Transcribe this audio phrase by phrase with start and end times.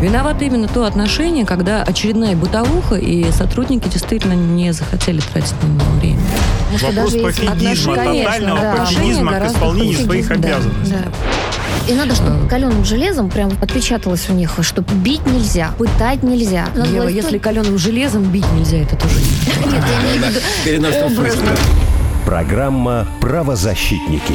[0.00, 5.90] Виновато именно то отношение, когда очередная бытовуха, и сотрудники действительно не захотели тратить на него
[6.00, 6.20] время.
[6.70, 8.76] Вопрос пофигизма, тотального да.
[8.76, 10.92] пофигизма к исполнению своих обязанностей.
[10.92, 11.92] Да, да.
[11.92, 16.66] И надо, чтобы каленым железом прям отпечаталось у них, что бить нельзя, пытать нельзя.
[16.76, 17.16] Ева, власть...
[17.16, 19.84] если каленым железом бить нельзя, это тоже не Нет,
[20.66, 21.48] я виду образно.
[22.26, 24.34] Программа «Правозащитники».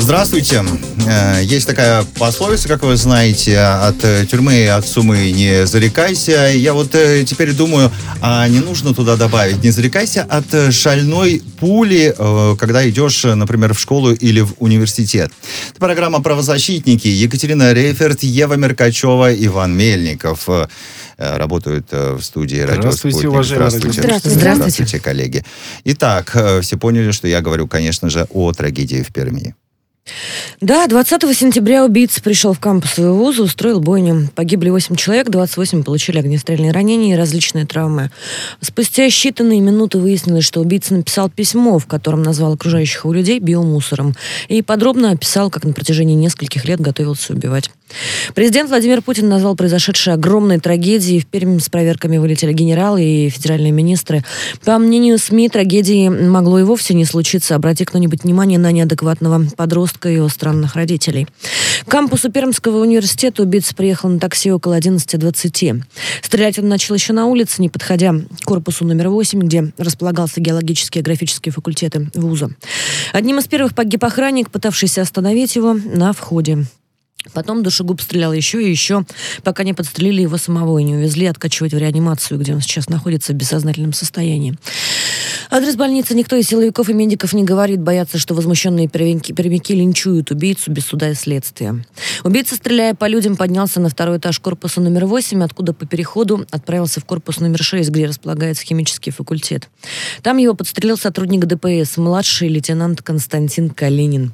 [0.00, 0.64] Здравствуйте.
[1.06, 6.50] Э, есть такая пословица, как вы знаете, от тюрьмы, от суммы не зарекайся.
[6.54, 12.14] Я вот э, теперь думаю, а не нужно туда добавить, не зарекайся от шальной пули,
[12.16, 15.32] э, когда идешь, например, в школу или в университет.
[15.70, 17.06] Это программа «Правозащитники».
[17.06, 20.48] Екатерина Рейферт, Ева Меркачева, Иван Мельников
[21.18, 24.00] работают в студии радио Здравствуйте, уважаемые Здравствуйте.
[24.00, 24.38] Здравствуйте.
[24.38, 25.44] Здравствуйте, коллеги.
[25.84, 29.54] Итак, все поняли, что я говорю, конечно же, о трагедии в Перми.
[30.60, 34.28] Да, 20 сентября убийца пришел в кампусовый вуз и устроил бойню.
[34.34, 38.10] Погибли 8 человек, 28 получили огнестрельные ранения и различные травмы.
[38.60, 44.14] Спустя считанные минуты выяснилось, что убийца написал письмо, в котором назвал окружающих его людей биомусором
[44.48, 47.70] и подробно описал, как на протяжении нескольких лет готовился убивать.
[48.34, 51.20] Президент Владимир Путин назвал произошедшее огромной трагедией.
[51.20, 54.24] В Пермь с проверками вылетели генералы и федеральные министры.
[54.64, 57.56] По мнению СМИ, трагедии могло и вовсе не случиться.
[57.56, 61.26] Обрати кто-нибудь внимание на неадекватного подростка и его странных родителей.
[61.84, 65.82] К кампусу Пермского университета убийца приехал на такси около 11.20.
[66.22, 71.00] Стрелять он начал еще на улице, не подходя к корпусу номер 8, где располагался геологический
[71.00, 72.50] и графический факультеты вуза.
[73.12, 76.66] Одним из первых погиб охранник, пытавшийся остановить его на входе.
[77.34, 79.04] Потом душегуб стрелял еще и еще,
[79.42, 83.32] пока не подстрелили его самого и не увезли откачивать в реанимацию, где он сейчас находится
[83.32, 84.56] в бессознательном состоянии.
[85.52, 90.70] Адрес больницы никто из силовиков и медиков не говорит, боятся, что возмущенные пермяки линчуют убийцу
[90.70, 91.84] без суда и следствия.
[92.22, 97.00] Убийца, стреляя по людям, поднялся на второй этаж корпуса номер 8, откуда по переходу отправился
[97.00, 99.68] в корпус номер 6, где располагается химический факультет.
[100.22, 104.32] Там его подстрелил сотрудник ДПС, младший лейтенант Константин Калинин.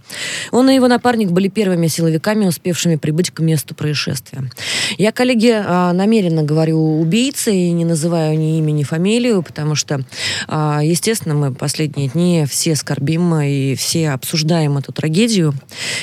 [0.53, 4.51] Он и его напарник были первыми силовиками, успевшими прибыть к месту происшествия.
[4.99, 10.05] Я, коллеги, а, намеренно говорю убийцы и не называю ни имя, ни фамилию, потому что,
[10.47, 15.55] а, естественно, мы последние дни все скорбим и все обсуждаем эту трагедию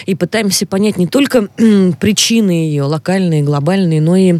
[0.06, 1.48] и пытаемся понять не только
[2.00, 4.36] причины ее, локальные, глобальные, но и,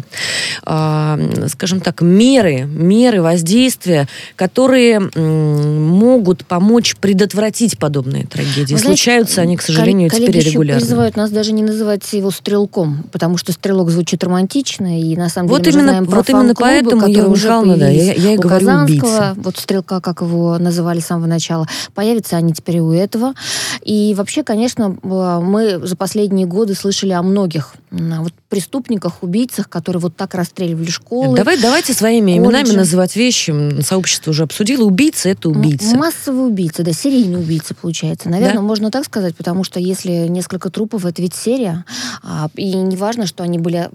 [0.62, 8.72] а, скажем так, меры, меры воздействия, которые могут помочь предотвратить подобные трагедии.
[8.72, 10.80] Вы Случаются они, к сожалению, теперь регулярно.
[10.80, 15.48] призывают нас даже не называть его стрелком, потому что стрелок звучит романтично, и на самом
[15.48, 18.36] вот деле именно, мы знаем вот именно поэтому я уже Михайловна, да, я, я и
[18.38, 22.92] говорю Казанского, вот стрелка, как его называли с самого начала, появятся они теперь и у
[22.92, 23.34] этого.
[23.82, 27.74] И вообще, конечно, мы за последние годы слышали о многих
[28.22, 31.36] вот преступниках, убийцах, которые вот так расстреливали школы.
[31.36, 32.46] Давай, давайте своими колледжи.
[32.46, 33.80] именами называть вещи.
[33.82, 34.84] Сообщество уже обсудило.
[34.84, 35.96] Убийца— это убийца.
[35.96, 38.28] Массовый убийца, да, серийный убийца получается.
[38.28, 38.62] Наверное, да?
[38.62, 41.84] можно так сказать, потому что если несколько трупов, это ведь серия.
[42.22, 43.88] А, и не важно, что они были,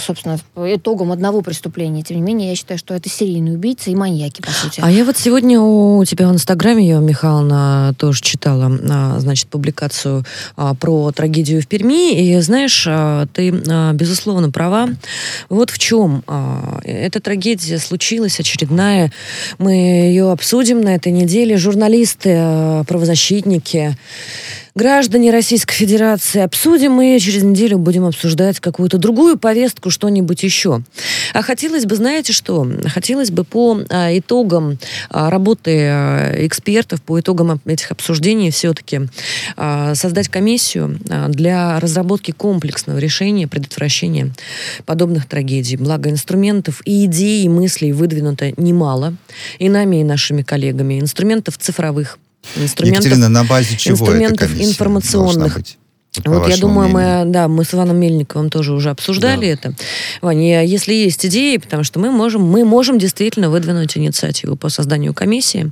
[0.00, 2.02] собственно, итогом одного преступления.
[2.02, 4.80] Тем не менее, я считаю, что это серийные убийцы и маньяки, по сути.
[4.82, 10.24] А я вот сегодня у тебя в Инстаграме, я, Михайловна, тоже читала, а, значит, публикацию
[10.56, 12.14] а, про трагедию в Перми.
[12.14, 12.88] И, знаешь,
[13.32, 13.39] ты,
[13.94, 14.90] безусловно, права.
[15.48, 16.22] Вот в чем
[16.84, 19.12] эта трагедия случилась, очередная.
[19.58, 21.56] Мы ее обсудим на этой неделе.
[21.56, 23.96] Журналисты, правозащитники,
[24.74, 30.82] граждане Российской Федерации, обсудим и через неделю будем обсуждать какую-то другую повестку, что-нибудь еще.
[31.32, 32.66] А хотелось бы, знаете что?
[32.86, 39.00] Хотелось бы по а, итогам а, работы а, экспертов, по итогам этих обсуждений все-таки
[39.94, 40.98] создать комиссию
[41.28, 44.32] для разработки комплексного решения предотвращения
[44.84, 45.76] подобных трагедий.
[45.76, 49.14] Благо инструментов и идей, и мыслей выдвинуто немало
[49.58, 51.00] и нами, и нашими коллегами.
[51.00, 52.18] Инструментов цифровых,
[52.56, 55.54] инструментов, Екатерина, на базе чего инструментов информационных.
[55.56, 55.78] Быть?
[56.24, 57.26] Вот я думаю, мнению.
[57.26, 59.52] мы, да, мы с Иваном Мельниковым тоже уже обсуждали да.
[59.52, 59.74] это.
[60.20, 65.14] Ваня, если есть идеи, потому что мы можем, мы можем действительно выдвинуть инициативу по созданию
[65.14, 65.70] комиссии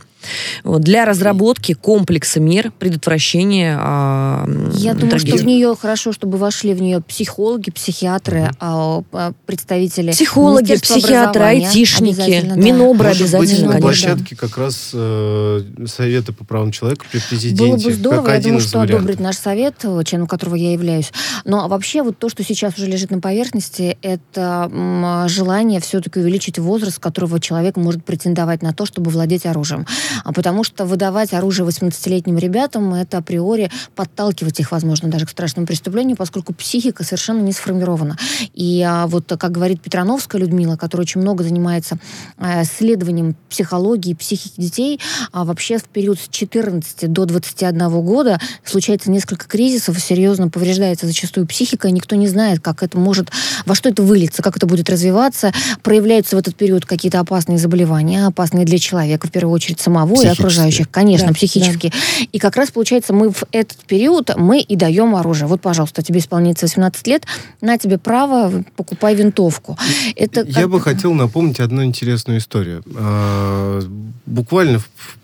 [0.64, 5.30] вот, для разработки комплекса мер предотвращения а, Я думаю, трагедии.
[5.36, 11.42] что в нее хорошо, чтобы вошли в нее психологи, психиатры, а, а, представители Психологи, психиатры,
[11.44, 12.54] айтишники, да.
[12.56, 17.64] Минобра Может обязательно, быть, на площадке как раз э, Совета по правам человека при президенте.
[17.64, 18.96] Было бы здорово, как я думаю, что вариантов.
[19.00, 19.74] одобрит наш совет,
[20.04, 21.12] членом которого я являюсь.
[21.44, 26.58] Но вообще вот то, что сейчас уже лежит на поверхности, это м, желание все-таки увеличить
[26.58, 29.86] возраст, которого человек может претендовать на то, чтобы владеть оружием.
[30.24, 35.66] А потому что выдавать оружие 18-летним ребятам, это априори подталкивать их, возможно, даже к страшному
[35.66, 38.16] преступлению, поскольку психика совершенно не сформирована.
[38.54, 41.98] И а, вот, как говорит Петрановская Людмила, которая очень много занимается
[42.38, 45.00] а, исследованием психологии, психики детей,
[45.32, 51.46] а вообще в период с 14 до 21 года случается несколько кризисов, серьезно повреждается зачастую
[51.46, 53.30] психика, и никто не знает, как это может,
[53.66, 55.52] во что это выльется, как это будет развиваться.
[55.82, 60.26] Проявляются в этот период какие-то опасные заболевания, опасные для человека, в первую очередь самого и
[60.26, 61.88] окружающих, конечно, да, психически.
[61.88, 62.26] Да.
[62.32, 65.48] И как раз, получается, мы в этот период, мы и даем оружие.
[65.48, 67.24] Вот, пожалуйста, тебе исполнится 18 лет,
[67.60, 69.78] на тебе право, покупай винтовку.
[70.16, 70.70] Это Я как...
[70.70, 72.82] бы хотел напомнить одну интересную историю.
[72.96, 73.80] А,
[74.26, 74.80] буквально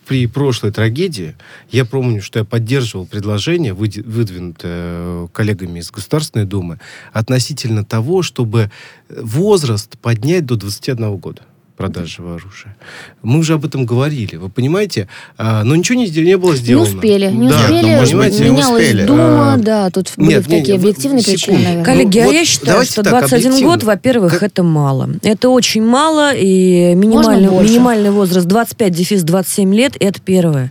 [0.06, 1.34] при прошлой трагедии
[1.70, 6.78] я помню, что я поддерживал предложение, выдвинутое коллегами из Государственной Думы,
[7.12, 8.70] относительно того, чтобы
[9.08, 11.42] возраст поднять до 21 года
[11.76, 12.76] продажи оружия.
[13.22, 15.08] Мы уже об этом говорили, вы понимаете?
[15.36, 16.88] А, но ничего не, не было сделано.
[16.88, 17.56] Не успели, не да.
[17.56, 17.84] успели.
[17.84, 19.06] Нет, понимаете, менялась успели.
[19.06, 21.40] Дума, а, да, тут были нет, такие нет, объективные секунду.
[21.40, 21.84] причины, наверное.
[21.84, 24.42] Коллеги, ну, а вот я считаю, что 21 так, год, во-первых, как...
[24.44, 25.10] это мало.
[25.22, 30.70] Это очень мало, и минимальный, минимальный возраст 25, дефис 27 лет, это первое.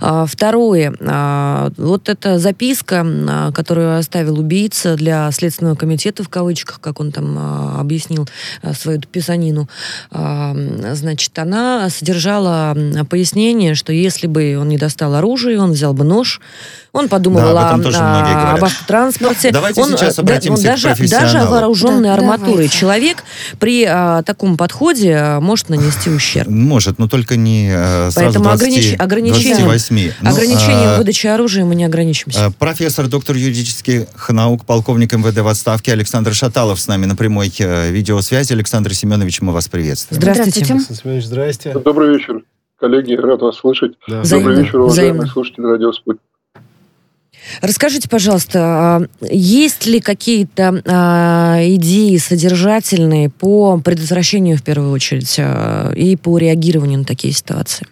[0.00, 6.80] А, второе, а, вот эта записка, а, которую оставил убийца для Следственного комитета, в кавычках,
[6.80, 8.26] как он там а, объяснил
[8.62, 9.68] а, свою писанину,
[10.10, 10.37] а,
[10.94, 12.76] значит, она содержала
[13.08, 16.40] пояснение, что если бы он не достал оружие, он взял бы нож,
[16.92, 19.48] он подумывал да, об, о, об автотранспорте.
[19.48, 22.76] Ну, давайте он, сейчас обратимся да, он даже, даже вооруженной да, арматурой давайте.
[22.76, 23.24] человек
[23.58, 26.48] при а, таком подходе а, может нанести ущерб.
[26.48, 30.12] Может, но только не а, сразу Поэтому 20, огранич, ограничением, 28.
[30.20, 32.46] Ну, ограничением а, выдачи оружия мы не ограничимся.
[32.46, 37.52] А, профессор, доктор юридических наук, полковник МВД в отставке Александр Шаталов с нами на прямой
[37.58, 38.52] э, видеосвязи.
[38.52, 40.20] Александр Семенович, мы вас приветствуем.
[40.20, 40.27] Здравствуйте.
[40.34, 41.20] Здравствуйте.
[41.20, 41.78] Здрасте.
[41.78, 42.42] Добрый вечер,
[42.76, 43.14] коллеги.
[43.14, 43.94] Рад вас слышать.
[44.08, 44.22] Да.
[44.22, 45.26] Добрый вечер, уважаемые Взаимно.
[45.26, 46.22] слушатели радио «Спутник».
[47.62, 55.92] Расскажите, пожалуйста, а, есть ли какие-то а, идеи содержательные по предотвращению, в первую очередь, а,
[55.94, 57.86] и по реагированию на такие ситуации?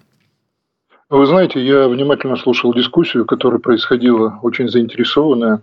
[1.08, 5.62] Вы знаете, я внимательно слушал дискуссию, которая происходила, очень заинтересованная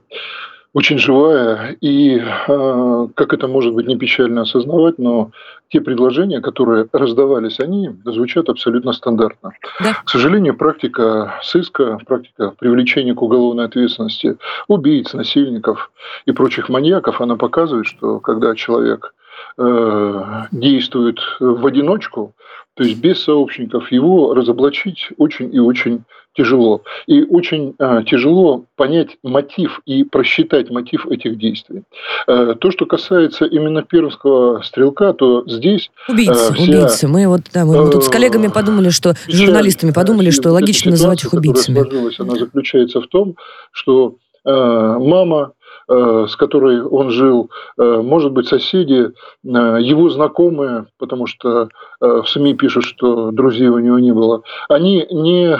[0.73, 5.31] очень живая, и э, как это может быть не печально осознавать, но
[5.69, 9.51] те предложения, которые раздавались, они звучат абсолютно стандартно.
[9.79, 9.93] Да.
[10.03, 14.37] К сожалению, практика сыска, практика привлечения к уголовной ответственности
[14.67, 15.91] убийц, насильников
[16.25, 19.13] и прочих маньяков, она показывает, что когда человек
[19.57, 22.33] э, действует в одиночку,
[22.75, 26.03] то есть без сообщников, его разоблачить очень и очень
[26.35, 26.81] тяжело.
[27.05, 31.83] И очень э, тяжело понять мотив и просчитать мотив этих действий.
[32.27, 35.91] Э, то, что касается именно пермского стрелка, то здесь...
[36.09, 37.07] Убийцы, э, вся, убийцы.
[37.07, 40.91] Мы вот да, мы, мы тут с коллегами подумали, что с журналистами подумали, что логично
[40.91, 41.83] называть их убийцами.
[42.19, 43.35] Она заключается в том,
[43.71, 44.15] что
[44.45, 45.53] мама
[45.89, 51.69] с которой он жил, э, может быть, соседи, э, его знакомые, потому что
[51.99, 55.57] в СМИ пишут, что друзей у него не было, они не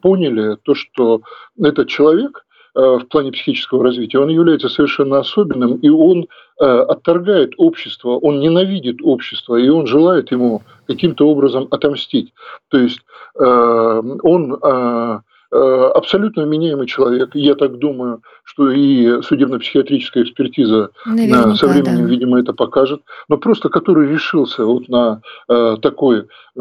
[0.00, 1.20] поняли то, что
[1.60, 2.44] этот человек
[2.74, 6.26] в плане психического развития, он является совершенно особенным, и он
[6.58, 12.32] отторгает общество, он ненавидит общество, и он желает ему каким-то образом отомстить.
[12.70, 13.00] То есть
[13.34, 15.18] он Э,
[15.52, 17.30] абсолютно меняемый человек.
[17.34, 22.10] Я так думаю, что и судебно-психиатрическая экспертиза Наверняка, со временем, да.
[22.10, 23.02] видимо, это покажет.
[23.28, 26.60] Но просто который решился вот на э, такой э,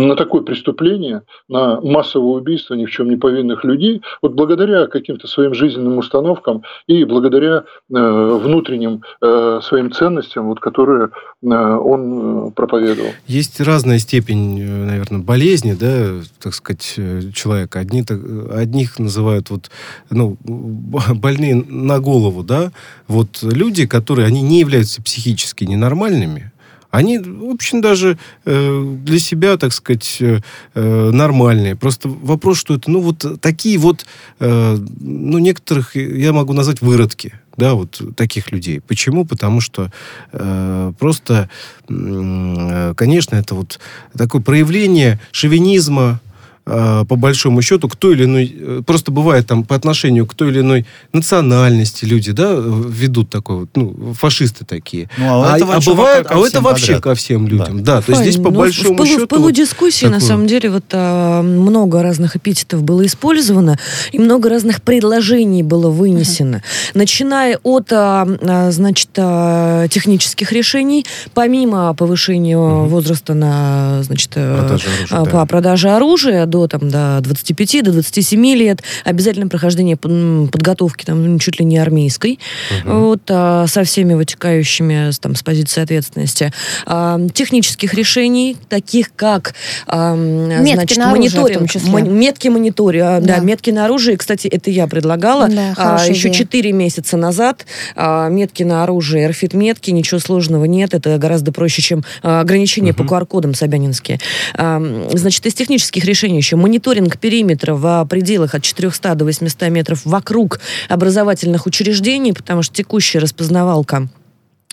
[0.00, 5.28] на такое преступление, на массовое убийство ни в чем не повинных людей, вот благодаря каким-то
[5.28, 11.10] своим жизненным установкам и благодаря э, внутренним э, своим ценностям, вот, которые
[11.42, 13.10] э, он э, проповедовал.
[13.28, 17.78] Есть разная степень, э, наверное, болезни, да, так сказать, э, человека.
[17.78, 18.18] Одни, так,
[18.52, 19.70] одних называют вот,
[20.10, 20.36] ну,
[21.14, 22.72] больные на голову, да,
[23.06, 26.50] вот люди, которые, они не являются психически ненормальными,
[26.94, 30.38] они, в общем, даже э, для себя, так сказать, э,
[30.74, 31.74] э, нормальные.
[31.74, 34.06] Просто вопрос, что это, ну, вот такие вот,
[34.38, 38.80] ну, некоторых я могу назвать выродки, да, вот таких людей.
[38.80, 39.24] Почему?
[39.24, 39.90] Потому что
[40.32, 41.48] э, просто,
[41.88, 43.80] э, конечно, это вот
[44.16, 46.20] такое проявление шовинизма,
[46.64, 50.48] по большому счету, к той или иной, э, просто бывает там по отношению к той
[50.48, 55.10] или иной национальности люди, да, ведут такой вот, ну, фашисты такие.
[55.18, 57.02] Ну, а, а, а бывает, а это вообще подряд.
[57.02, 57.96] ко всем людям, да.
[57.96, 58.02] да.
[58.02, 59.24] То есть здесь по ну, большому в пылу, счету...
[59.24, 60.20] В пылу дискуссии, такое...
[60.20, 63.78] на самом деле, вот а, много разных эпитетов было использовано,
[64.12, 66.56] и много разных предложений было вынесено.
[66.56, 66.90] Uh-huh.
[66.94, 71.04] Начиная от, а, а значит, а, технических решений.
[71.34, 72.86] Помимо повышения угу.
[72.86, 75.46] возраста на, значит, э, продажа оружия, а, по да.
[75.46, 81.64] продаже оружия до, там, до 25, до 27 лет, обязательно прохождение подготовки там, чуть ли
[81.64, 82.38] не армейской,
[82.84, 82.98] угу.
[82.98, 86.52] вот, а, со всеми вытекающими там, с позиции ответственности.
[86.86, 89.54] А, технических решений, таких как
[89.88, 91.74] а, значит, на мониторинг,
[92.08, 93.36] метки мониторинга, да.
[93.36, 94.16] да, метки на оружие.
[94.16, 96.44] Кстати, это я предлагала да, а, еще идея.
[96.44, 97.66] 4 месяца назад.
[97.96, 102.92] А, метки на оружие, RFID метки, ничего сложного нет, это гораздо проще, чем а, ограничения
[102.92, 103.02] угу.
[103.02, 104.20] по QR-кодам собянинские.
[104.54, 104.80] А,
[105.12, 110.60] значит, из технических решений еще мониторинг периметра в пределах от 400 до 800 метров вокруг
[110.90, 114.08] образовательных учреждений, потому что текущая распознавалка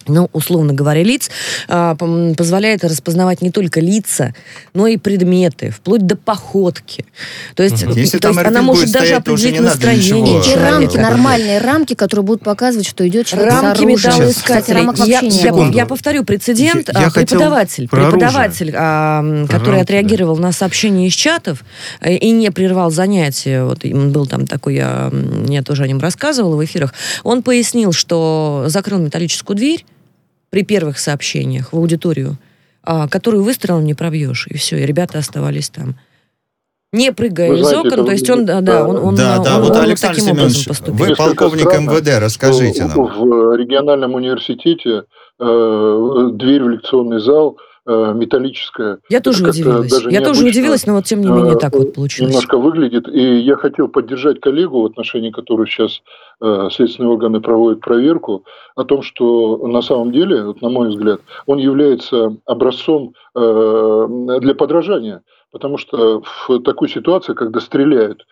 [0.07, 1.29] ну, условно говоря, лиц,
[1.67, 4.33] а, позволяет распознавать не только лица,
[4.73, 7.05] но и предметы, вплоть до походки.
[7.55, 7.93] То есть, угу.
[7.93, 10.41] Если то есть она может стоять, даже определить настроение.
[10.41, 14.81] Те рамки, нормальные рамки, которые будут показывать, что идет человек рамки металлоискателей.
[15.05, 16.89] Я, я, я повторю прецедент.
[16.93, 20.43] Я, я а, преподаватель, преподаватель а, который рамки, отреагировал да.
[20.43, 21.63] на сообщения из чатов
[21.99, 25.11] э, и не прервал занятия, вот был там такой, я,
[25.47, 26.93] я тоже о нем рассказывала в эфирах,
[27.23, 29.85] он пояснил, что закрыл металлическую дверь,
[30.51, 32.37] при первых сообщениях в аудиторию,
[32.83, 35.95] а, которую выстрелом не пробьешь, и все, и ребята оставались там.
[36.93, 39.43] Не прыгая вы из знаете, окон, то есть он, да, да, он, он, да, он,
[39.43, 42.97] да, он, вот он Александр вот Семенович, вы полковник странно, МВД, расскажите нам.
[42.97, 45.05] В региональном университете
[45.39, 48.99] э, дверь в лекционный зал– Э, металлическая.
[49.09, 49.91] Я тоже удивилась.
[50.05, 52.31] Я тоже удивилась, но вот тем не менее так вот э, получилось.
[52.31, 53.07] Немножко выглядит.
[53.07, 56.01] И я хотел поддержать коллегу, в отношении которого сейчас
[56.41, 58.45] э, следственные органы проводят проверку,
[58.75, 65.21] о том, что на самом деле, вот на мой взгляд, он является образцом для подражания.
[65.51, 68.25] Потому что в такой ситуации, когда стреляют,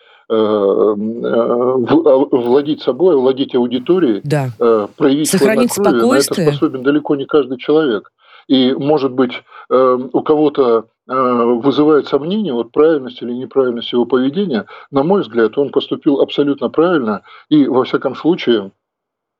[2.31, 4.51] владеть собой, владеть аудиторией, да.
[4.95, 6.47] проявить Сохранить спокойствие.
[6.47, 8.11] это способен далеко не каждый человек.
[8.49, 14.65] И, может быть, эм, у кого-то э, вызывает сомнение вот правильность или неправильность его поведения,
[14.89, 17.21] на мой взгляд, он поступил абсолютно правильно.
[17.49, 18.71] И, во всяком случае,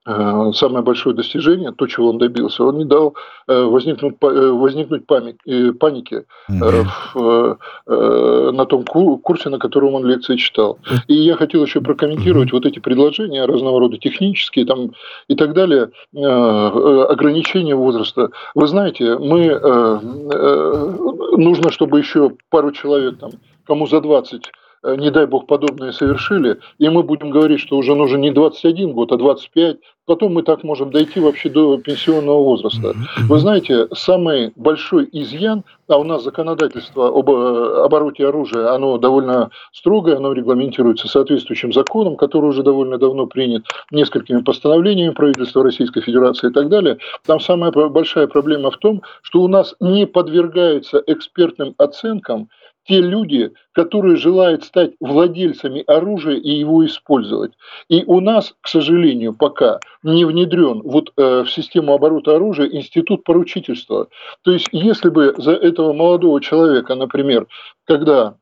[0.06, 3.15] самое большое достижение, то, чего он добился, он не дал
[3.48, 7.58] э, возникнуть, э, возникнуть панике mm-hmm.
[8.51, 10.79] на том курсе, на котором он лекции читал.
[11.08, 12.53] И я хотел еще прокомментировать mm-hmm.
[12.53, 14.91] вот эти предложения разного рода технические там,
[15.27, 18.29] и так далее, ограничения возраста.
[18.56, 19.60] Вы знаете, мы
[21.38, 23.32] нужно, чтобы еще пару человек, там,
[23.65, 27.96] кому за 20 Э, не дай бог, подобное совершили, и мы будем говорить, что уже
[27.96, 32.96] нужен не 21 год, а 25, потом мы так можем дойти вообще до пенсионного возраста.
[33.28, 39.52] Вы знаете, самый большой изъян, а у нас законодательство об э, обороте оружия, оно довольно
[39.72, 46.50] строгое, оно регламентируется соответствующим законом, который уже довольно давно принят, несколькими постановлениями правительства Российской Федерации
[46.50, 46.98] и так далее.
[47.26, 52.50] Там самая большая проблема в том, что у нас не подвергаются экспертным оценкам
[52.89, 57.51] те люди, которые желают стать владельцами оружия и его использовать.
[57.88, 63.24] И у нас, к сожалению, пока не внедрен вот э, в систему оборота оружия институт
[63.24, 64.08] поручительства.
[64.43, 67.46] То есть, если бы за этого молодого человека, например,
[67.86, 68.38] когда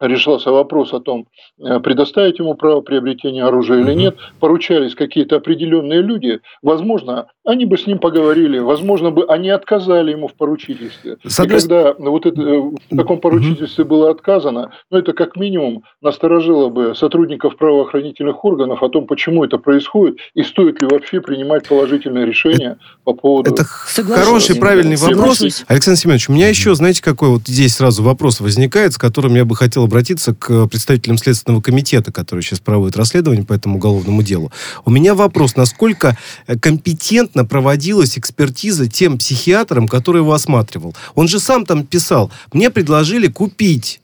[0.00, 1.26] решался вопрос о том,
[1.58, 7.78] э, предоставить ему право приобретения оружия или нет, поручались какие-то определенные люди, возможно, они бы
[7.78, 11.16] с ним поговорили, возможно, бы они отказали ему в поручительстве.
[11.26, 11.80] Соответственно...
[11.80, 16.68] И когда вот это, э, в таком поручительстве было отказано, ну, это как минимум насторожило
[16.68, 22.24] бы сотрудников правоохранительных органов о том, почему это происходит, и стоит ли вообще принимать положительное
[22.24, 23.52] решение по поводу...
[23.52, 25.64] Это хороший, правильный вопрос.
[25.66, 29.44] Александр Семенович, у меня еще, знаете, какой вот здесь сразу вопрос возникает, с которым я
[29.44, 34.52] бы хотел обратиться к представителям Следственного комитета, который сейчас проводит расследование по этому уголовному делу.
[34.84, 36.16] У меня вопрос, насколько
[36.46, 40.94] э, компетентно проводилась экспертиза тем психиатром, который его осматривал?
[41.14, 44.00] Он же сам там писал, мне предложили купить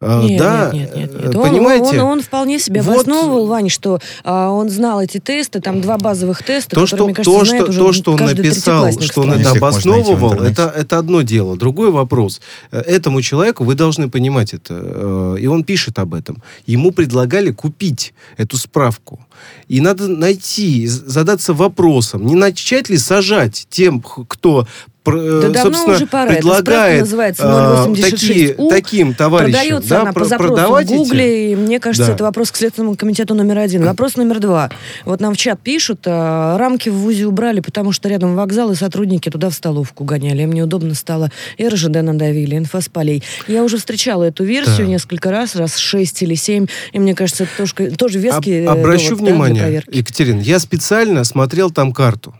[0.00, 1.32] нет, да, нет, нет, нет, нет.
[1.32, 1.84] Понимаете?
[1.84, 5.80] Он, он, он вполне себе вот, обосновывал, Вань, что а, он знал эти тесты, там
[5.80, 8.18] два базовых теста, то, которые, что, мне кажется, то, знает что, уже То, что он
[8.18, 11.56] написал, что он это обосновывал, это, это одно дело.
[11.56, 12.42] Другой вопрос.
[12.72, 17.50] Э, этому человеку, вы должны понимать это, э, и он пишет об этом, ему предлагали
[17.50, 19.25] купить эту справку.
[19.68, 24.66] И надо найти, задаться вопросом, не начать ли сажать тем, кто
[25.06, 26.32] да давно уже пора.
[26.32, 31.78] предлагает называется 086 такие, таким товарищам Продается да, она по запросу в Гугле, и мне
[31.80, 32.14] кажется, да.
[32.14, 33.84] это вопрос к Следственному комитету номер один.
[33.86, 34.70] Вопрос номер два.
[35.04, 38.74] Вот нам в чат пишут, а, рамки в ВУЗе убрали, потому что рядом вокзал, и
[38.74, 40.42] сотрудники туда в столовку гоняли.
[40.42, 41.30] Им неудобно стало.
[41.56, 43.22] И РЖД надавили, инфоспалей.
[43.46, 44.92] Я уже встречала эту версию да.
[44.92, 49.16] несколько раз, раз шесть или семь, и мне кажется, это тоже, тоже веский Об, Обращу
[49.16, 52.34] довод, внимание, да, Екатерина, я специально смотрел там карту.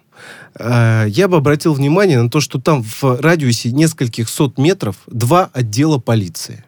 [0.59, 5.51] э, я бы обратил внимание на то, что там в радиусе нескольких сот метров два
[5.53, 6.65] отдела полиции.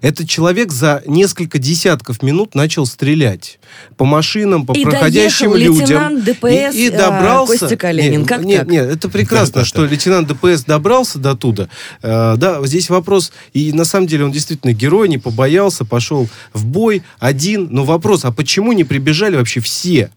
[0.00, 3.58] Этот человек за несколько десятков минут начал стрелять
[3.96, 6.22] по машинам, по и проходящим людям.
[6.22, 7.58] ДПС и, и добрался.
[7.58, 8.20] Костя Калинин.
[8.20, 8.68] Нет, как нет, так?
[8.68, 11.68] нет, это прекрасно, Да, что да, лейтенант ДПС добрался до туда.
[12.02, 16.66] Э, да, здесь вопрос, и на самом деле он действительно герой, не побоялся, пошел в
[16.66, 17.68] бой один.
[17.70, 20.10] Но вопрос, а почему не прибежали вообще все?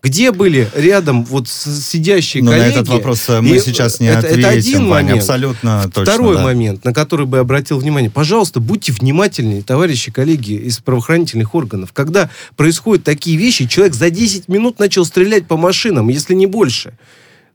[0.00, 2.76] Где были рядом вот сидящие Но Ну, на коллеги?
[2.78, 5.18] этот вопрос э, мы И сейчас не это- ответим, это один Ваня, момент.
[5.22, 6.02] абсолютно точно.
[6.12, 6.42] Второй да.
[6.44, 8.08] момент, на который бы обратил внимание.
[8.08, 11.92] Пожалуйста, будьте внимательнее, товарищи коллеги из правоохранительных органов.
[11.92, 16.92] Когда происходят такие вещи, человек за 10 минут начал стрелять по машинам, если не больше.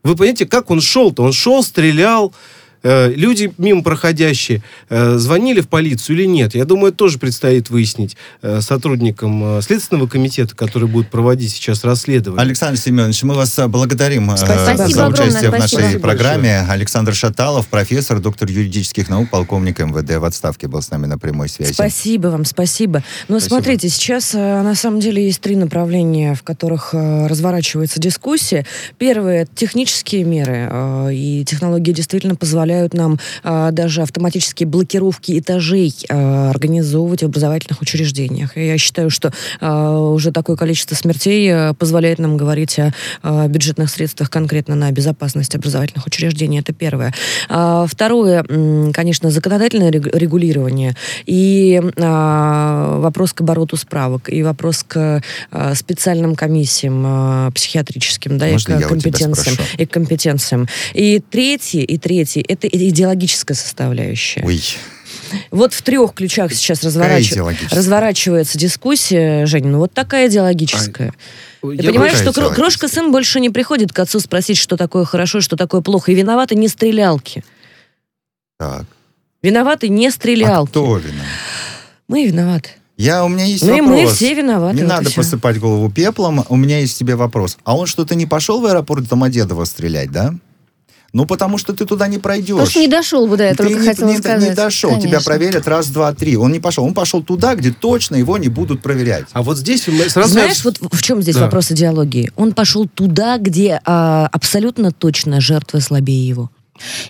[0.02, 1.22] Вы понимаете, как он шел-то?
[1.22, 2.34] Он шел, стрелял,
[2.84, 6.54] э, люди мимо проходящие э, звонили в полицию или нет?
[6.54, 11.82] Я думаю, это тоже предстоит выяснить э, сотрудникам э, Следственного комитета, который будет проводить сейчас
[11.82, 12.40] расследование.
[12.40, 15.58] Александр Семенович, мы вас благодарим э, Спасибо за огромное, участие в спасибо.
[15.58, 16.60] нашей Спасибо программе.
[16.68, 21.48] Александр Шаталов, профессор, доктор юридических наук, полковник МВД в отставке, был с нами на прямой
[21.48, 21.72] связи.
[21.72, 23.02] Спасибо вам, спасибо.
[23.28, 23.54] Но Спасибо.
[23.54, 28.66] смотрите, сейчас э, на самом деле есть три направления, в которых э, разворачивается дискуссия.
[28.98, 35.94] Первое это технические меры, э, и технологии действительно позволяют нам э, даже автоматические блокировки этажей
[36.08, 38.56] э, организовывать в образовательных учреждениях.
[38.56, 43.48] И я считаю, что э, уже такое количество смертей э, позволяет нам говорить о э,
[43.48, 46.60] бюджетных средствах конкретно на безопасность образовательных учреждений.
[46.60, 47.12] Это первое.
[47.48, 48.44] А, Второе,
[48.92, 56.34] конечно, законодательное рег- регулирование и а, вопрос к обороту справок, и вопрос к а, специальным
[56.34, 59.56] комиссиям а, психиатрическим, да, Можно и к компетенциям.
[59.78, 60.68] И к компетенциям.
[60.94, 64.42] И третье, и третье, это идеологическая составляющая.
[64.44, 64.62] Ой,
[65.50, 67.34] Вот в трех ключах сейчас разворач-
[67.74, 71.12] разворачивается дискуссия, Женя, ну вот такая идеологическая.
[71.62, 75.04] Я Ты понимаешь, какая что крошка сын больше не приходит к отцу спросить, что такое
[75.04, 76.12] хорошо, что такое плохо.
[76.12, 77.42] И виноваты не стрелялки.
[78.58, 78.84] Так,
[79.42, 80.70] Виноваты не а стрелялки.
[80.70, 81.26] кто виноват?
[82.08, 82.70] Мы виноваты.
[82.96, 84.00] Я, у меня есть Ну и вопрос.
[84.00, 84.76] мы все виноваты.
[84.76, 86.44] Не вот надо посыпать голову пеплом.
[86.48, 87.58] У меня есть тебе вопрос.
[87.64, 90.34] А он что-то не пошел в аэропорт Домодедово стрелять, да?
[91.14, 92.48] Ну, потому что ты туда не пройдешь.
[92.56, 94.48] Потому что не дошел бы до этого, Ты не, хотела не- сказать.
[94.50, 95.24] не дошел, тебя Конечно.
[95.30, 96.36] проверят раз, два, три.
[96.36, 96.84] Он не пошел.
[96.84, 99.26] Он пошел туда, где точно его не будут проверять.
[99.32, 100.32] А вот здесь мы сразу...
[100.32, 101.42] Знаешь, вот в чем здесь Да.
[101.42, 102.32] вопрос идеологии?
[102.34, 106.50] Он пошел туда, где а, абсолютно точно жертвы слабее его.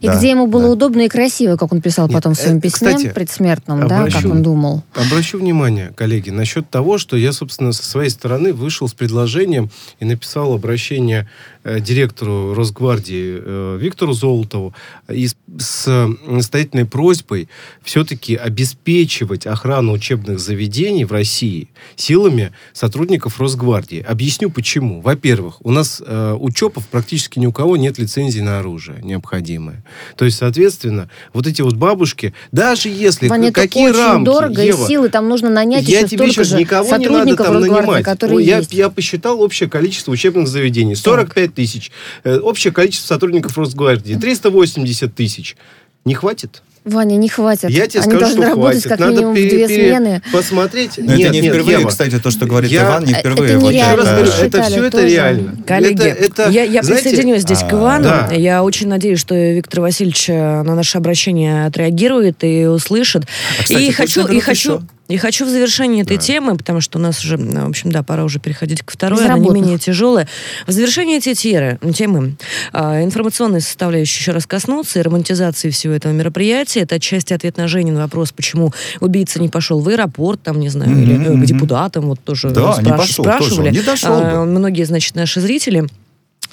[0.00, 0.70] И Да, где ему было да.
[0.72, 4.02] удобно и красиво, как он писал Нет, потом в своем э, письме кстати, предсмертном, да,
[4.04, 4.82] обращу- как он думал.
[4.94, 10.04] Обращу внимание, коллеги, насчет того, что я, собственно, со своей стороны вышел с предложением и
[10.04, 11.28] написал обращение
[11.64, 14.74] э, директору Росгвардии э, Виктору Золотову
[15.08, 17.48] и с, настоятельной просьбой
[17.82, 24.02] все-таки обеспечивать охрану учебных заведений в России силами сотрудников Росгвардии.
[24.02, 25.00] Объясню почему.
[25.00, 29.84] Во-первых, у нас э, у ЧОПов практически ни у кого нет лицензии на оружие необходимое.
[30.16, 34.62] То есть, соответственно, вот эти вот бабушки, даже если Ваня, это какие очень рамки, дорого,
[34.62, 37.60] Ева, и силы там нужно нанять я еще тебе сейчас же никого не надо там
[37.60, 38.04] нанимать.
[38.04, 38.72] которые я, есть.
[38.72, 40.94] я посчитал общее количество учебных заведений.
[40.94, 41.90] 45 тысяч.
[42.24, 44.14] Э, общее количество сотрудников Росгвардии.
[44.14, 45.56] 380 тысяч.
[46.04, 46.62] Не хватит?
[46.84, 47.70] Ваня, не хватит.
[47.70, 48.88] Я тебе Они скажу, должны что работать хватит.
[48.90, 50.22] как Надо минимум в пере- две пере- смены.
[50.30, 50.90] посмотреть.
[50.98, 51.88] Но нет, это не нет, впервые, Ева.
[51.88, 53.56] кстати, то, что говорит Я- Иван, не это впервые.
[53.56, 53.96] Вот нереально.
[53.96, 55.56] Раз это- это все это реально.
[55.66, 58.04] Коллеги, это, это, я, я знаете, присоединюсь здесь к а, Ивану.
[58.04, 58.28] да.
[58.34, 63.22] Я очень надеюсь, что Виктор Васильевич э, на наше обращение отреагирует и услышит.
[63.58, 64.82] А, кстати, и хочу, и хочу, еще.
[65.08, 66.22] И хочу в завершении этой Да.
[66.22, 69.38] темы, потому что у нас уже, в общем, да, пора уже переходить к второй, она
[69.38, 70.26] не менее тяжелая.
[70.66, 72.36] В завершении этой теры- темы
[72.72, 76.80] а, информационной составляющей еще раз коснуться и романтизации всего этого мероприятия.
[76.80, 80.90] Это отчасти ответ на Женин вопрос, почему убийца не пошел в аэропорт, там, не знаю,
[80.92, 83.68] или э, к депутатам, вот тоже Да, не спраш- пошел тоже, спрашивали.
[83.68, 84.22] он не дошел бы.
[84.24, 85.86] А, многие, значит, наши зрители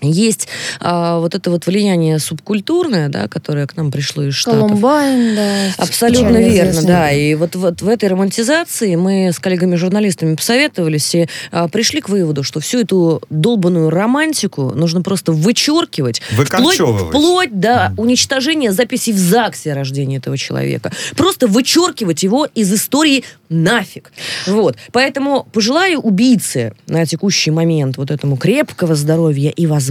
[0.01, 0.47] есть
[0.79, 4.61] а, вот это вот влияние субкультурное, да, которое к нам пришло из Штатов.
[4.61, 5.73] Колумбайн, да.
[5.77, 6.87] Абсолютно верно, известный.
[6.87, 7.11] да.
[7.11, 12.43] И вот, вот в этой романтизации мы с коллегами-журналистами посоветовались и а, пришли к выводу,
[12.43, 16.21] что всю эту долбанную романтику нужно просто вычеркивать.
[16.31, 20.91] Вплоть, вплоть до уничтожения записей в ЗАГСе о рождении этого человека.
[21.15, 24.11] Просто вычеркивать его из истории нафиг.
[24.47, 24.77] Вот.
[24.91, 29.90] Поэтому пожелаю убийце на текущий момент вот этому крепкого здоровья и возможности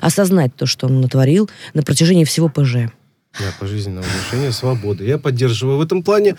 [0.00, 2.90] осознать то, что он натворил на протяжении всего ПЖ.
[3.38, 5.04] Да, пожизненного лишения свободы.
[5.04, 6.36] Я поддерживаю в этом плане.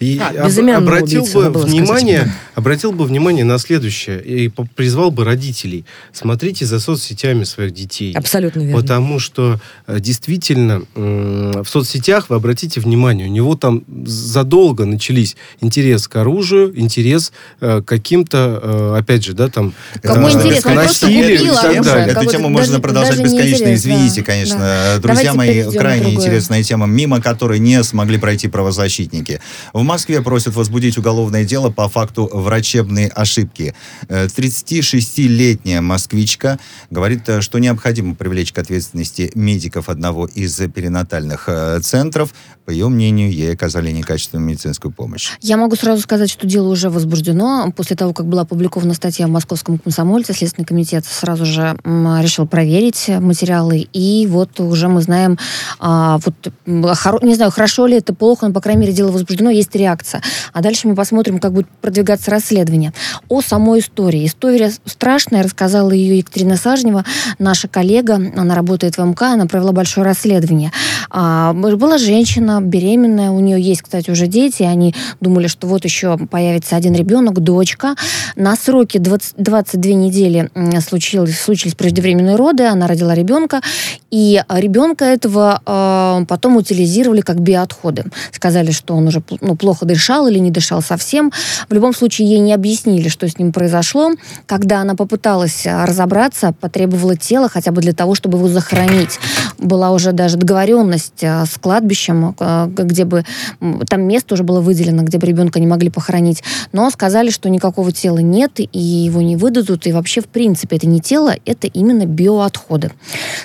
[0.00, 2.36] И А, об- обратил бы внимание, сказать.
[2.54, 5.84] обратил бы внимание на следующее и призвал бы родителей.
[6.12, 8.12] Смотрите за соцсетями своих детей.
[8.14, 8.80] Абсолютно верно.
[8.80, 16.08] Потому что э, действительно в соцсетях, вы обратите внимание, у него там задолго начались интерес
[16.08, 19.74] к оружию, интерес э, к каким-то, э, опять же, да, там...
[20.02, 20.64] Э, интерес?
[20.64, 22.14] Он к просто насилию купил и так далее.
[22.16, 23.64] Эту тему можно даже- продолжать даже не бесконечно.
[23.64, 23.90] интерес, да.
[23.90, 24.58] Извините, конечно.
[24.58, 24.98] Да.
[24.98, 26.37] Друзья Давайте мои, крайне другое.
[26.38, 29.40] Интересная тема, мимо которой не смогли пройти правозащитники.
[29.72, 33.74] В Москве просят возбудить уголовное дело по факту врачебной ошибки.
[34.08, 41.80] Э, 36-летняя москвичка говорит, э, что необходимо привлечь к ответственности медиков одного из перинатальных э,
[41.82, 42.32] центров.
[42.64, 45.30] По ее мнению, ей оказали некачественную медицинскую помощь.
[45.40, 47.72] Я могу сразу сказать, что дело уже возбуждено.
[47.74, 53.08] После того, как была опубликована статья в Московском комсомольце, Следственный комитет сразу же решил проверить
[53.08, 53.88] материалы.
[53.92, 55.38] И вот уже мы знаем,
[55.78, 59.74] а, вот, не знаю, хорошо ли это, плохо, но, по крайней мере, дело возбуждено, есть
[59.74, 60.22] реакция.
[60.52, 62.92] А дальше мы посмотрим, как будет продвигаться расследование.
[63.28, 64.26] О самой истории.
[64.26, 67.04] История страшная, рассказала ее Екатерина Сажнева,
[67.38, 70.72] наша коллега, она работает в МК, она провела большое расследование.
[71.10, 76.16] А, была женщина беременная, у нее есть, кстати, уже дети, они думали, что вот еще
[76.18, 77.94] появится один ребенок, дочка.
[78.36, 83.60] На сроке 20 22 недели случилось, случились преждевременные роды, она родила ребенка,
[84.10, 88.04] и ребенка этого э, потом утилизировали как биоотходы.
[88.32, 91.32] Сказали, что он уже ну, плохо дышал или не дышал совсем.
[91.68, 94.12] В любом случае, ей не объяснили, что с ним произошло.
[94.46, 99.18] Когда она попыталась а, разобраться, потребовала тело хотя бы для того, чтобы его захоронить.
[99.58, 103.24] Была уже даже договоренность а, с кладбищем, а, где бы
[103.88, 106.42] там место уже было выделено, где бы ребенка не могли похоронить.
[106.72, 109.86] Но сказали, что никакого тела нет, и его не выдадут.
[109.86, 112.92] И вообще, в принципе, это не тело, это именно биоотходы.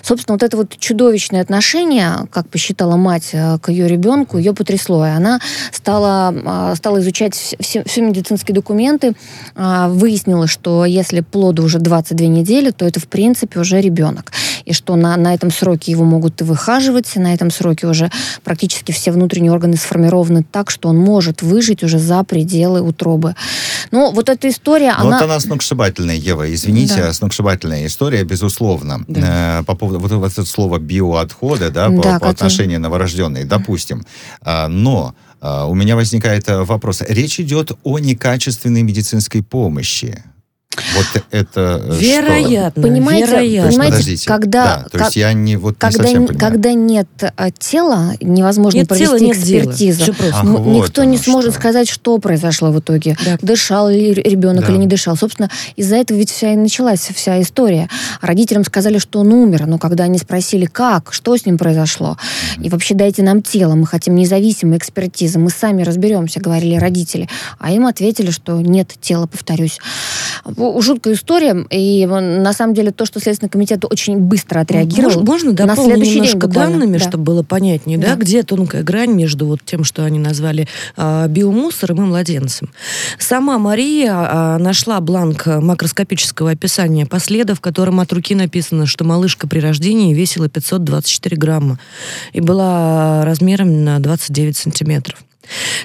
[0.01, 5.05] Собственно, вот это вот чудовищное отношение, как посчитала мать э, к ее ребенку, ее потрясло.
[5.05, 5.39] И она
[5.71, 9.13] стала, а, стала изучать вс- все, все медицинские документы,
[9.55, 14.31] а, выяснила, что если плоду уже 22 недели, то это, в принципе, уже ребенок.
[14.65, 18.11] И что на, на этом сроке его могут и выхаживать, и на этом сроке уже
[18.43, 23.35] практически все внутренние органы сформированы так, что он может выжить уже за пределы утробы.
[23.91, 25.17] Ну, вот эта история, Ну, она...
[25.17, 27.13] Вот она сногсшибательная, Ева, извините, Да.
[27.13, 29.03] сногсшибательная история, безусловно.
[29.07, 29.59] Да.
[29.59, 33.45] Э, По поводу вот, вот это слово биоотходы, да, по, Да, по который- отношению новорожденной,
[33.45, 34.05] допустим.
[34.41, 37.01] А, Но а, у меня возникает э, вопрос.
[37.07, 40.23] Речь идет о некачественной медицинской помощи.
[40.95, 42.01] Вот это э, что?
[42.01, 43.71] Вероятно, Понимаете, То есть, вероятно.
[43.71, 46.51] понимаете, когда- Да, то есть как- я не, вот не Когда, совсем н- понимаю.
[46.51, 49.59] когда нет а, тела, невозможно Нет провести тела, нет дела.
[49.59, 50.05] экспертизу.
[50.13, 50.31] Просто.
[50.35, 51.59] Ах, вот Никто не сможет что.
[51.59, 53.15] сказать, что произошло в итоге.
[53.25, 53.37] Да.
[53.41, 54.71] Дышал ли ребенок Да.
[54.71, 55.15] или не дышал.
[55.15, 57.89] Собственно, из-за этого ведь вся и началась вся история.
[58.21, 62.17] Родителям сказали, что он умер, но когда они спросили, как, что с ним произошло,
[62.61, 67.29] и вообще дайте нам тело, мы хотим независимой экспертизы, мы сами разберемся, говорили родители.
[67.59, 69.79] А им ответили, что нет тела, повторюсь.
[70.81, 75.23] Жуткая история, и э, на самом деле то, что Следственный комитет очень быстро отреагировал.
[75.23, 77.03] Можно, можно на дополнить следующий день немножко буквально, данными, да.
[77.09, 78.15] чтобы было понятнее, да, Да.
[78.15, 82.69] где тонкая грань между вот тем, что они назвали а, биомусором и младенцем.
[83.19, 89.47] Сама Мария а, нашла бланк макроскопического описания последа, в котором от руки написано, что малышка
[89.47, 91.79] при рождении весила 524 грамма
[92.31, 95.17] и была размером на 29 сантиметров.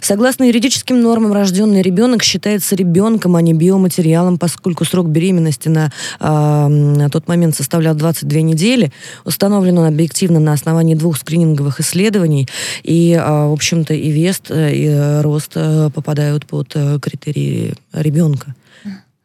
[0.00, 6.68] Согласно юридическим нормам, рожденный ребенок считается ребенком, а не биоматериалом, поскольку срок беременности на, а,
[6.68, 8.92] на тот момент составлял 22 недели.
[9.24, 12.48] Установлен он объективно на основании двух скрининговых исследований.
[12.82, 17.74] И, а, в общем-то, и вес, э, и э, рост э, попадают под э, критерии
[17.92, 18.54] ребенка.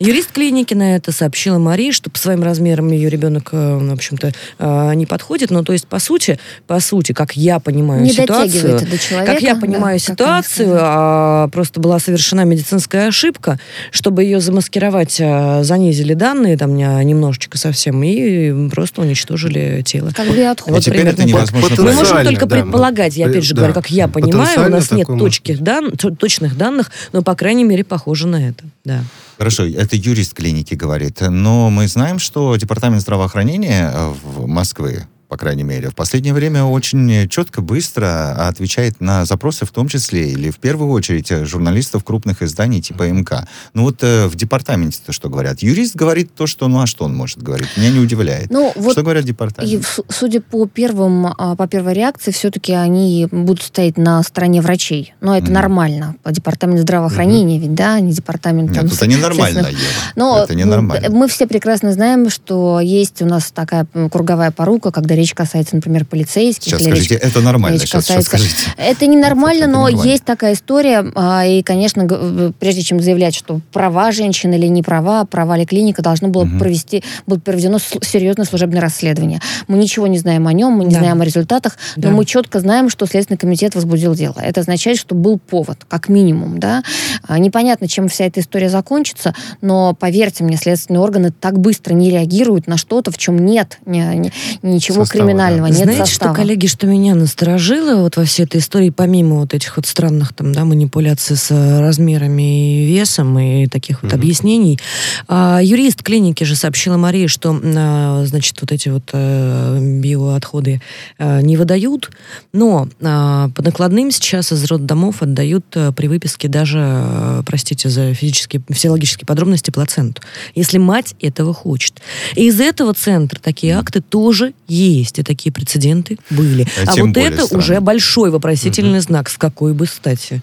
[0.03, 4.33] Юрист клиники на это сообщила Марии, что по своим размерам ее ребенок, э, в общем-то,
[4.59, 5.49] э, не подходит.
[5.49, 9.31] Но, то есть, по сути, по сути, как я понимаю не ситуацию, до человека.
[9.31, 13.57] как я да, понимаю они ситуацию, а, просто была совершена медицинская ошибка,
[13.91, 20.11] чтобы ее замаскировать, а, занизили данные там не- немножечко совсем и просто уничтожили тело.
[20.13, 20.79] Как биоотход.
[20.79, 23.61] И теперь примерно это невозможно Вот Мы можем только да, предполагать, я опять же да.
[23.61, 27.85] говорю, как я понимаю, у нас нет точки дан, точных данных, но, по крайней мере,
[27.85, 28.65] похоже на это.
[28.83, 28.99] Да.
[29.37, 31.19] Хорошо, это юрист клиники говорит.
[31.21, 36.63] Но мы знаем, что Департамент здравоохранения э, в Москвы, по крайней мере, в последнее время
[36.63, 42.43] очень четко, быстро отвечает на запросы, в том числе, или в первую очередь, журналистов крупных
[42.43, 43.47] изданий типа МК.
[43.73, 45.63] Ну вот э, в департаменте-то что говорят?
[45.63, 47.69] Юрист говорит то, что, ну а что он может говорить?
[47.77, 48.51] Меня не удивляет.
[48.51, 49.83] Ну, вот что говорят И департамент?
[49.83, 55.15] в- судя по первым, а, по первой реакции, все-таки они будут стоять на стороне врачей.
[55.19, 55.53] Но это Мгм.
[55.55, 56.15] нормально.
[56.29, 59.79] Департамент здравоохранения ведь, да, не департамент Нет, там, это ненормально, Ева.
[60.15, 61.09] Но это ненормально.
[61.09, 66.05] мы все прекрасно знаем, что есть у нас такая круговая порука, когда речь касается, например,
[66.05, 66.71] полицейских.
[66.71, 67.77] Сейчас скажите, речь, это нормально.
[67.77, 68.37] Речь сейчас, касается...
[68.37, 68.73] сейчас скажите.
[68.77, 70.11] Это ненормально, это но нормально.
[70.11, 71.05] есть такая история.
[71.15, 76.01] А, и, конечно, прежде чем заявлять, что права женщины или не права, права ли клиника,
[76.01, 76.59] должно было угу.
[76.59, 79.39] провести, будет проведено серьезное служебное расследование.
[79.67, 80.99] Мы ничего не знаем о нем, мы не да.
[80.99, 82.09] знаем о результатах, да.
[82.09, 84.35] но мы четко знаем, что Следственный комитет возбудил дело.
[84.37, 86.59] Это означает, что был повод, как минимум.
[86.59, 86.83] Да?
[87.25, 92.11] А, непонятно, чем вся эта история закончится, но, поверьте мне, следственные органы так быстро не
[92.11, 94.31] реагируют на что-то, в чем нет ни, ни,
[94.61, 95.75] ничего состава, криминального, да.
[95.75, 96.33] нет Знаете, состава.
[96.33, 100.33] что, коллеги, что меня насторожило вот во всей этой истории, помимо вот этих вот странных
[100.33, 104.15] там, да, манипуляций с размерами и весом и таких вот mm-hmm.
[104.15, 104.79] объяснений,
[105.27, 110.81] а, юрист клиники же сообщила Марии, что, а, значит, вот эти вот а, биоотходы
[111.17, 112.11] а, не выдают,
[112.51, 118.13] но а, по накладным сейчас из роддомов отдают а, при выписке даже, а, простите за
[118.13, 120.21] физические, физиологические подробности, плаценту,
[120.55, 122.01] если мать этого хочет.
[122.35, 126.67] И из этого центра такие акты тоже есть, и такие прецеденты были.
[126.85, 127.63] А, а вот это странно.
[127.63, 129.07] уже большой вопросительный угу.
[129.07, 130.41] знак, с какой бы стати.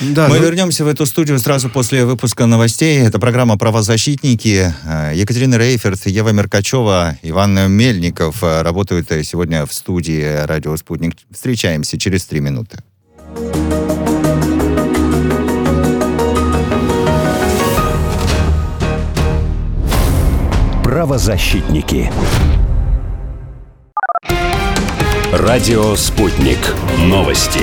[0.00, 0.44] Да, Мы ну...
[0.44, 2.98] вернемся в эту студию сразу после выпуска новостей.
[2.98, 4.74] Это программа «Правозащитники».
[5.14, 11.14] Екатерина Рейферт, Ева Меркачева, Иван Мельников э, работают э, сегодня в студии «Радио Спутник».
[11.30, 12.78] Встречаемся через три минуты.
[20.82, 22.10] Правозащитники.
[25.38, 26.56] Радио «Спутник».
[26.98, 27.60] Новости.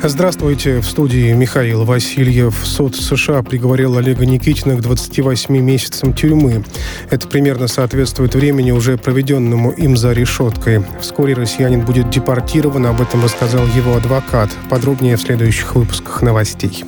[0.00, 0.78] Здравствуйте.
[0.78, 2.54] В студии Михаил Васильев.
[2.62, 6.62] Суд США приговорил Олега Никитина к 28 месяцам тюрьмы.
[7.10, 10.84] Это примерно соответствует времени, уже проведенному им за решеткой.
[11.00, 12.86] Вскоре россиянин будет депортирован.
[12.86, 14.50] Об этом рассказал его адвокат.
[14.70, 16.84] Подробнее в следующих выпусках новостей.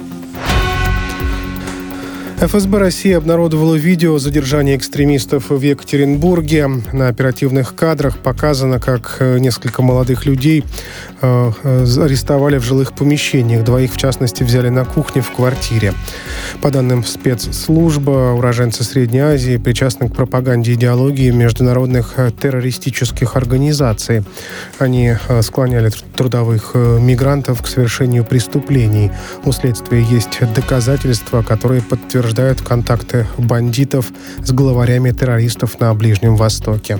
[2.46, 6.68] ФСБ России обнародовало видео задержания экстремистов в Екатеринбурге.
[6.92, 10.62] На оперативных кадрах показано, как э, несколько молодых людей
[11.22, 13.64] э, э, арестовали в жилых помещениях.
[13.64, 15.94] Двоих, в частности, взяли на кухне в квартире.
[16.60, 24.22] По данным спецслужбы, уроженцы Средней Азии причастны к пропаганде идеологии международных террористических организаций.
[24.78, 29.10] Они склоняли трудовых мигрантов к совершению преступлений.
[29.46, 34.10] У следствия есть доказательства, которые подтверждают подтверждают контакты бандитов
[34.42, 36.98] с главарями террористов на Ближнем Востоке.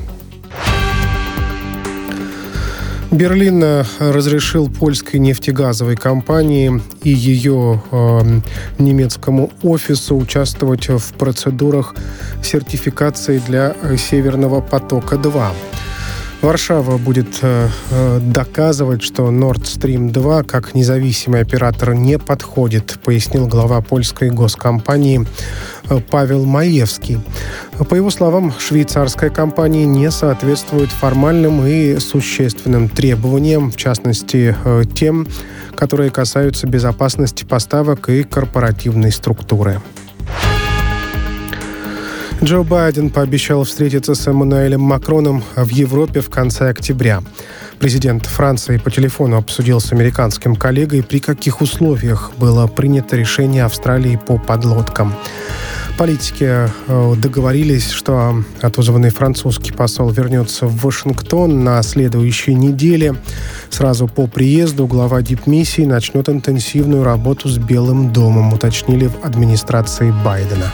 [3.11, 8.41] Берлин э, разрешил польской нефтегазовой компании и ее э,
[8.79, 11.95] немецкому офису участвовать в процедурах
[12.43, 15.51] сертификации для Северного потока-2.
[16.45, 23.49] Варшава будет э, э доказывать, что Nord Stream 2 как независимый оператор не подходит, пояснил
[23.49, 25.27] глава польской госкомпании
[25.89, 27.19] э, Павел Маевский.
[27.89, 34.55] По его словам, швейцарская компания не соответствует формальным и существенным требованиям, в частности,
[34.95, 35.27] тем,
[35.75, 39.81] которые касаются безопасности поставок и корпоративной структуры.
[42.43, 47.23] Джо Байден пообещал встретиться с Эммануэлем Макроном в Европе в конце октября.
[47.79, 54.17] Президент Франции по телефону обсудил с американским коллегой, при каких условиях было принято решение Австралии
[54.17, 55.15] по подлодкам.
[55.97, 63.15] Политики э, договорились, что отозванный французский посол вернется в Вашингтон на следующей неделе.
[63.71, 70.73] Сразу по приезду глава дипмиссии начнет интенсивную работу с Белым домом, уточнили в администрации Байдена.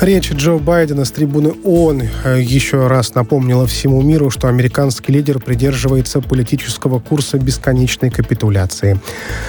[0.00, 5.38] Речь Джо Байдена с трибуны ООН э, еще раз напомнила всему миру, что американский лидер
[5.38, 9.00] придерживается политического курса бесконечной капитуляции.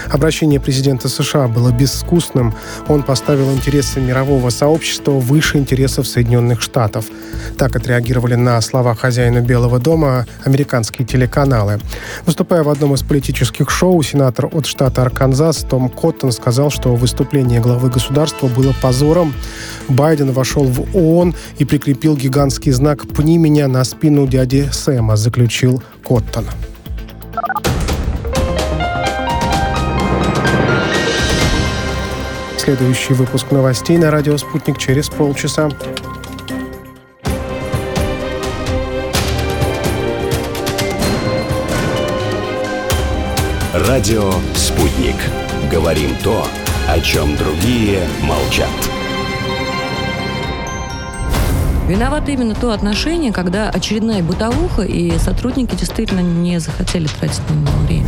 [0.08, 2.53] Обращение президента США было безвкусным.
[2.88, 7.05] Он поставил интересы мирового сообщества выше интересов Соединенных Штатов.
[7.58, 11.79] Так отреагировали на слова хозяина Белого дома американские телеканалы.
[12.27, 17.60] Выступая в одном из политических шоу, сенатор от штата Арканзас Том Коттон сказал, что выступление
[17.60, 19.34] главы государства было позором.
[19.89, 25.81] Байден вошел в ООН и прикрепил гигантский знак «Пни меня» на спину дяди Сэма, заключил
[26.03, 26.45] Коттон.
[32.60, 35.71] Следующий выпуск новостей на радио «Спутник» через полчаса.
[43.73, 45.15] Радио «Спутник».
[45.71, 46.45] Говорим то,
[46.88, 48.94] о чем другие молчат.
[51.87, 57.77] Виновато именно то отношение, когда очередная бытовуха, и сотрудники действительно не захотели тратить на него
[57.87, 58.07] время.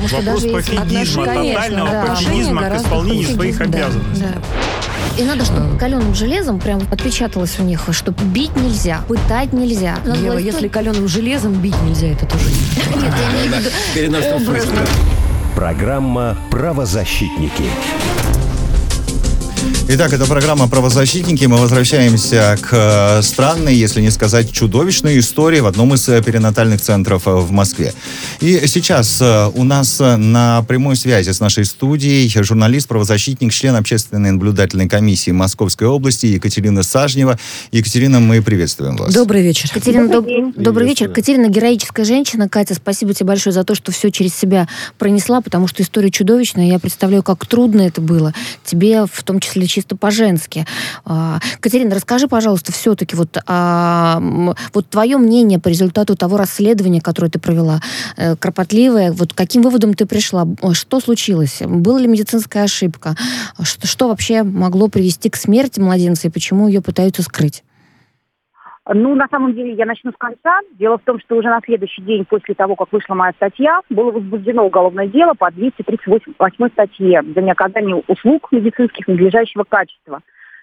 [0.00, 2.04] Вопрос пофигизма, тотального да.
[2.06, 4.24] пофигизма к исполнению своих обязанностей.
[4.24, 5.22] Да.
[5.22, 9.96] И надо, чтобы каленым железом прям отпечаталось у них, что бить нельзя, пытать нельзя.
[10.06, 12.96] Ева, если каленым железом бить нельзя, это тоже нет.
[13.02, 14.80] Нет, я виду
[15.54, 17.64] Программа «Правозащитники».
[19.90, 21.46] Итак, это программа «Правозащитники».
[21.46, 26.82] Мы возвращаемся к э, странной, если не сказать чудовищной истории в одном из э, перинатальных
[26.82, 27.94] центров э, в Москве.
[28.40, 34.90] И сейчас у нас на прямой связи с нашей студией журналист, правозащитник, член общественной наблюдательной
[34.90, 37.38] комиссии Московской области Екатерина Сажнева.
[37.72, 39.14] Екатерина, мы приветствуем вас.
[39.14, 39.70] Добрый вечер.
[39.72, 40.26] Катерина, доб...
[40.54, 41.08] добрый вечер.
[41.08, 42.46] Катерина героическая женщина.
[42.50, 46.66] Катя, спасибо тебе большое за то, что все через себя пронесла, потому что история чудовищная.
[46.66, 48.34] Я представляю, как трудно это было.
[48.66, 50.66] Тебе, в том числе, чисто по-женски.
[51.04, 54.20] А, Катерина, расскажи, пожалуйста, все-таки вот, а,
[54.74, 57.80] вот твое мнение по результату того расследования, которое ты провела,
[58.16, 60.48] э, кропотливое, вот каким выводом ты пришла?
[60.72, 61.58] Что случилось?
[61.60, 63.14] Была ли медицинская ошибка?
[63.62, 67.62] Что, что вообще могло привести к смерти младенца и почему ее пытаются скрыть?
[68.94, 70.60] Ну, на самом деле, я начну с конца.
[70.72, 74.10] Дело в том, что уже на следующий день после того, как вышла моя статья, было
[74.10, 80.20] возбуждено уголовное дело по 238 статье за неоказание услуг медицинских надлежащего качества.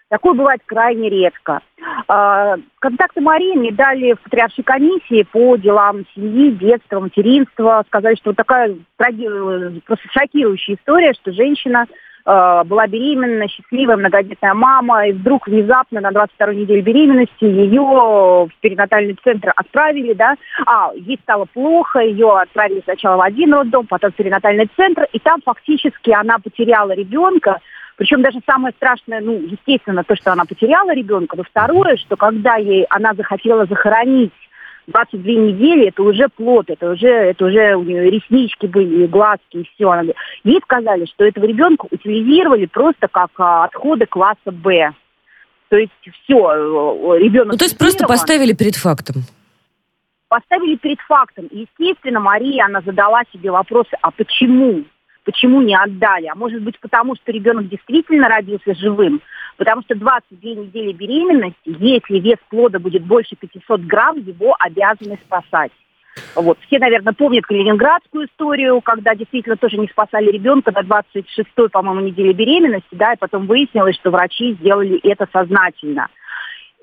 [0.09, 1.61] Такое бывает крайне редко.
[2.07, 7.83] А, контакты Марии мне дали в Патриаршей комиссии по делам семьи, детства, материнства.
[7.87, 11.89] Сказали, что вот такая просто шокирующая история, что женщина Э,
[12.25, 19.15] была беременна, счастливая многодетная мама, и вдруг внезапно на 22-й неделе беременности ее в перинатальный
[19.23, 20.35] центр отправили, да,
[20.65, 25.19] а, ей стало плохо, ее отправили сначала в один роддом, потом в перинатальный центр, и
[25.19, 27.59] там фактически она потеряла ребенка,
[27.97, 32.55] причем даже самое страшное, ну, естественно, то, что она потеряла ребенка, но второе, что когда
[32.55, 34.33] ей она захотела захоронить
[34.87, 39.69] 22 недели это уже плод, это уже, это уже у нее реснички были, глазки и
[39.75, 40.13] все.
[40.43, 44.91] Ей сказали, что этого ребенка утилизировали просто как а, отходы класса Б.
[45.69, 47.53] То есть все, э, ребенок...
[47.53, 49.23] Ну, то есть просто поставили перед фактом?
[50.27, 51.47] Поставили перед фактом.
[51.51, 54.83] Естественно, Мария, она задала себе вопросы, а почему?
[55.23, 56.27] Почему не отдали?
[56.27, 59.21] А может быть, потому что ребенок действительно родился живым?
[59.57, 65.71] Потому что 22 недели беременности, если вес плода будет больше 500 грамм, его обязаны спасать.
[66.35, 66.57] Вот.
[66.67, 72.33] Все, наверное, помнят калининградскую историю, когда действительно тоже не спасали ребенка на 26-й, по-моему, неделе
[72.33, 76.07] беременности, да, и потом выяснилось, что врачи сделали это сознательно.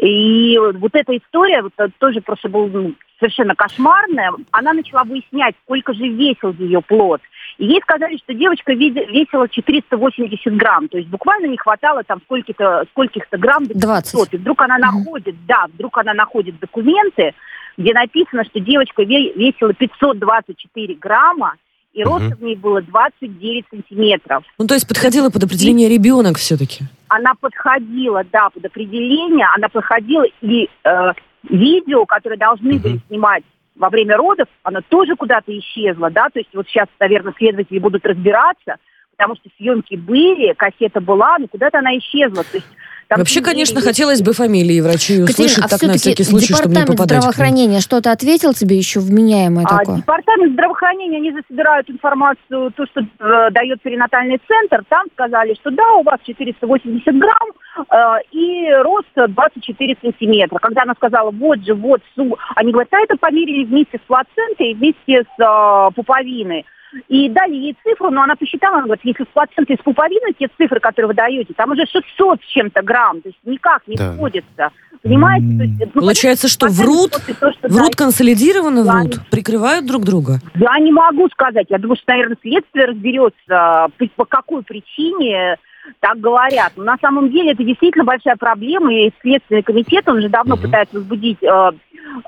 [0.02, 4.32] И вот эта история вот, тоже просто была ну, совершенно кошмарная.
[4.50, 7.20] Она начала выяснять, сколько же весил ее плод.
[7.58, 12.84] И ей сказали, что девочка весила 480 грамм, то есть буквально не хватало там скольких-то
[12.90, 14.34] скольких грамм до 20.
[14.34, 17.32] И вдруг она находит, да, вдруг она находит документы,
[17.76, 21.54] где написано, что девочка весила 524 грамма,
[21.92, 24.42] и рост в ней было 29 сантиметров.
[24.58, 25.92] Ну, то есть подходила под определение и...
[25.92, 26.86] ребенок все-таки?
[27.14, 33.44] Она подходила, да, под определение, она подходила, и э, видео, которое должны были снимать
[33.76, 38.06] во время родов, она тоже куда-то исчезла, да, то есть вот сейчас, наверное, следователи будут
[38.06, 38.76] разбираться,
[39.22, 42.66] потому что съемки были, кассета была, но куда-то она исчезла, то есть
[43.08, 43.86] там Вообще, конечно, есть...
[43.86, 47.18] хотелось бы фамилии врачей услышать Катерина, а так на всякий случай, чтобы не попадать.
[47.18, 49.96] здравоохранения что-то ответил тебе еще вменяемое а, такое?
[49.98, 55.92] Департамент здравоохранения, они засобирают информацию, то, что э, дает перинатальный центр, там сказали, что да,
[55.94, 57.50] у вас 480 грамм
[57.90, 60.58] э, и рост 24 сантиметра.
[60.58, 64.70] Когда она сказала, вот же, вот, су, они говорят, а это померили вместе с плацентой
[64.70, 66.64] и вместе с э, пуповиной.
[67.08, 70.48] И дали ей цифру, но она посчитала, она говорит, если в проценты из пуповины, те
[70.58, 74.14] цифры, которые вы даете, там уже 600 с чем-то грамм, то есть никак не да.
[74.14, 74.70] сходится.
[75.02, 75.46] Понимаете?
[75.56, 80.38] То есть, ну, Получается, что врут, то, что врут консолидированно да, врут, прикрывают друг друга?
[80.54, 81.66] Я не могу сказать.
[81.70, 85.56] Я думаю, что, наверное, следствие разберется, по какой причине
[86.00, 86.72] так говорят.
[86.76, 90.62] Но на самом деле это действительно большая проблема, и Следственный комитет, он уже давно угу.
[90.62, 91.70] пытается возбудить э,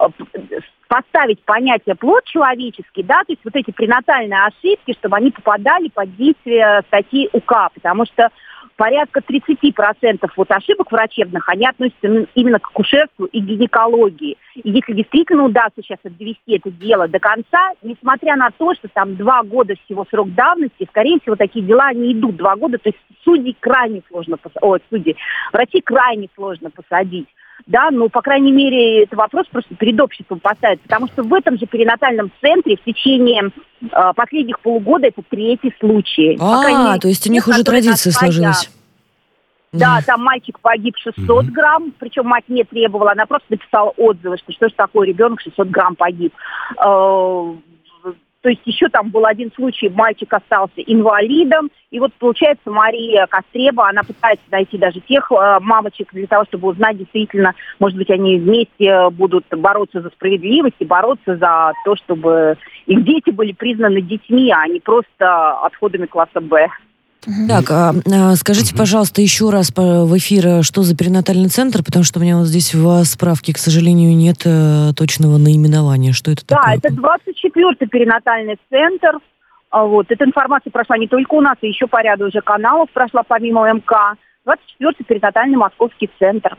[0.01, 5.89] э поставить понятие плод человеческий, да, то есть вот эти пренатальные ошибки, чтобы они попадали
[5.89, 8.29] под действие статьи УК, потому что
[8.77, 14.37] порядка 30% вот ошибок врачебных, они относятся именно к акушерству и гинекологии.
[14.57, 19.17] И если действительно удастся сейчас довести это дело до конца, несмотря на то, что там
[19.17, 22.99] два года всего срок давности, скорее всего, такие дела не идут два года, то есть
[23.25, 25.17] судей крайне сложно, о, судей,
[25.53, 27.29] врачей крайне сложно посадить
[27.67, 31.59] да, ну, по крайней мере, это вопрос просто перед обществом поставить, потому что в этом
[31.59, 36.37] же перинатальном центре в течение э, последних полугода это третий случай.
[36.41, 38.71] А, мере, то есть у них уже традиция сложилась.
[39.73, 41.51] Да, там мальчик погиб 600 mm-hmm.
[41.51, 45.69] грамм, причем мать не требовала, она просто написала отзывы, что что же такое, ребенок 600
[45.69, 46.33] грамм погиб.
[48.45, 51.71] Э, То есть еще там был один случай, мальчик остался инвалидом.
[51.91, 56.69] И вот получается Мария Костреба, она пытается найти даже тех э, мамочек для того, чтобы
[56.69, 62.59] узнать действительно, может быть, они вместе будут бороться за справедливость и бороться за то, чтобы
[62.87, 66.69] их дети были признаны детьми, а не просто отходами класса Б.
[67.49, 72.05] Так, а, а, скажите, пожалуйста, еще раз по, в эфир, что за перинатальный центр, потому
[72.05, 76.13] что у меня вот здесь в справке, к сожалению, нет э, точного наименования.
[76.13, 76.81] Что это да, такое?
[76.81, 79.19] Да, это 24-й перинатальный центр.
[79.71, 80.07] А, вот.
[80.11, 83.73] Эта информация прошла не только у нас, и еще по ряду уже каналов прошла помимо
[83.73, 84.15] МК.
[84.47, 86.57] 24-й перинатальный московский центр.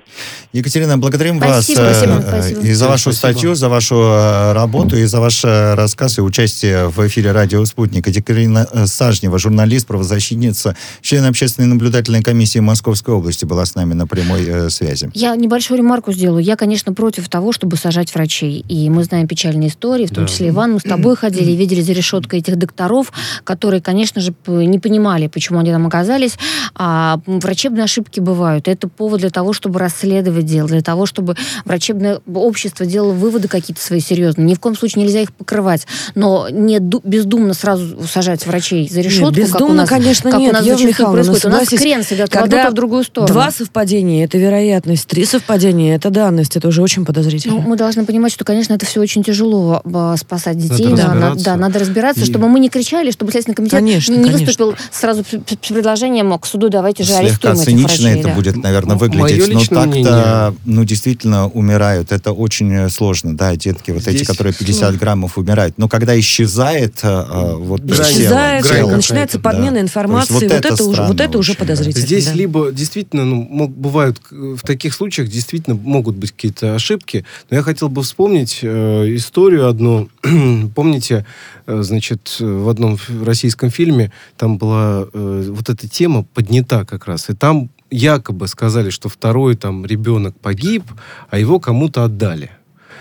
[0.53, 2.61] Екатерина, благодарим спасибо, вас спасибо, э, спасибо.
[2.61, 3.31] и за вашу Спасибо.
[3.31, 7.63] статью, за вашу э, работу и за ваш э, рассказ и участие в эфире радио
[7.65, 8.07] «Спутник».
[8.07, 14.71] Екатерина Сажнева, журналист, правозащитница, член общественной наблюдательной комиссии Московской области была с нами на прямой
[14.71, 15.11] связи.
[15.13, 16.43] Я небольшую ремарку сделаю.
[16.43, 18.65] Я, конечно, против того, чтобы сажать врачей.
[18.67, 20.31] И мы знаем печальные истории, в том Да.
[20.31, 23.11] числе Иван, мы с тобой ходили, и видели за решеткой этих докторов,
[23.43, 26.37] которые, конечно же, не понимали, почему они там оказались.
[26.73, 27.39] А м,
[27.75, 28.67] врачебные ошибки бывают.
[28.67, 33.81] Это повод для того, чтобы расследовать дело, для того, чтобы врачебное общество делало выводы какие-то
[33.81, 34.45] свои серьезные.
[34.45, 35.85] Ни в коем случае нельзя их покрывать.
[36.15, 40.39] Но не ду- бездумно сразу сажать врачей за решетку, как у бездумно, нас, конечно, как
[40.39, 41.45] нет, у нас Ева зачастую происходит.
[41.45, 43.33] У нас крен идет в одну, когда то в другую сторону.
[43.33, 46.55] Два совпадения– это вероятность, три совпадения– это данность.
[46.55, 47.55] Это уже очень подозрительно.
[47.55, 50.87] Ну, мы должны понимать, что, конечно, это все очень тяжело а, спасать детей.
[50.87, 51.45] Надо На- на- разбираться.
[51.45, 54.45] да, надо разбираться, И- чтобы мы не кричали, чтобы Следственный комитет Конечно, не конечно.
[54.45, 58.19] выступил сразу с предложением к суду, давайте же Слегка арестуем цинично врачей.
[58.19, 58.35] это да.
[58.35, 60.53] будет, наверное, выглядеть, но так-то, мнение.
[60.65, 62.11] ну, действительно умирают.
[62.11, 65.77] Это очень э, сложно, да, детки вот эти, Здесь которые 50 граммов умирают.
[65.77, 69.81] Но когда исчезает э, э, вот Исчезает, грань тело, начинается подмена да.
[69.81, 70.33] информации.
[70.33, 72.05] Вот, вот это это, уже, вот это уже очень, подозрительно.
[72.05, 72.33] Здесь да.
[72.33, 77.25] либо действительно, ну, мог- бывают в таких случаях действительно могут быть какие-то ошибки.
[77.49, 80.09] Но я хотел бы вспомнить э, историю одну.
[80.75, 81.25] Помните,
[81.67, 87.29] э, значит, в одном российском фильме там была э, вот эта тема поднята как раз.
[87.29, 87.54] И там
[87.91, 90.83] якобы сказали, что второй там ребенок погиб,
[91.29, 92.51] а его кому-то отдали.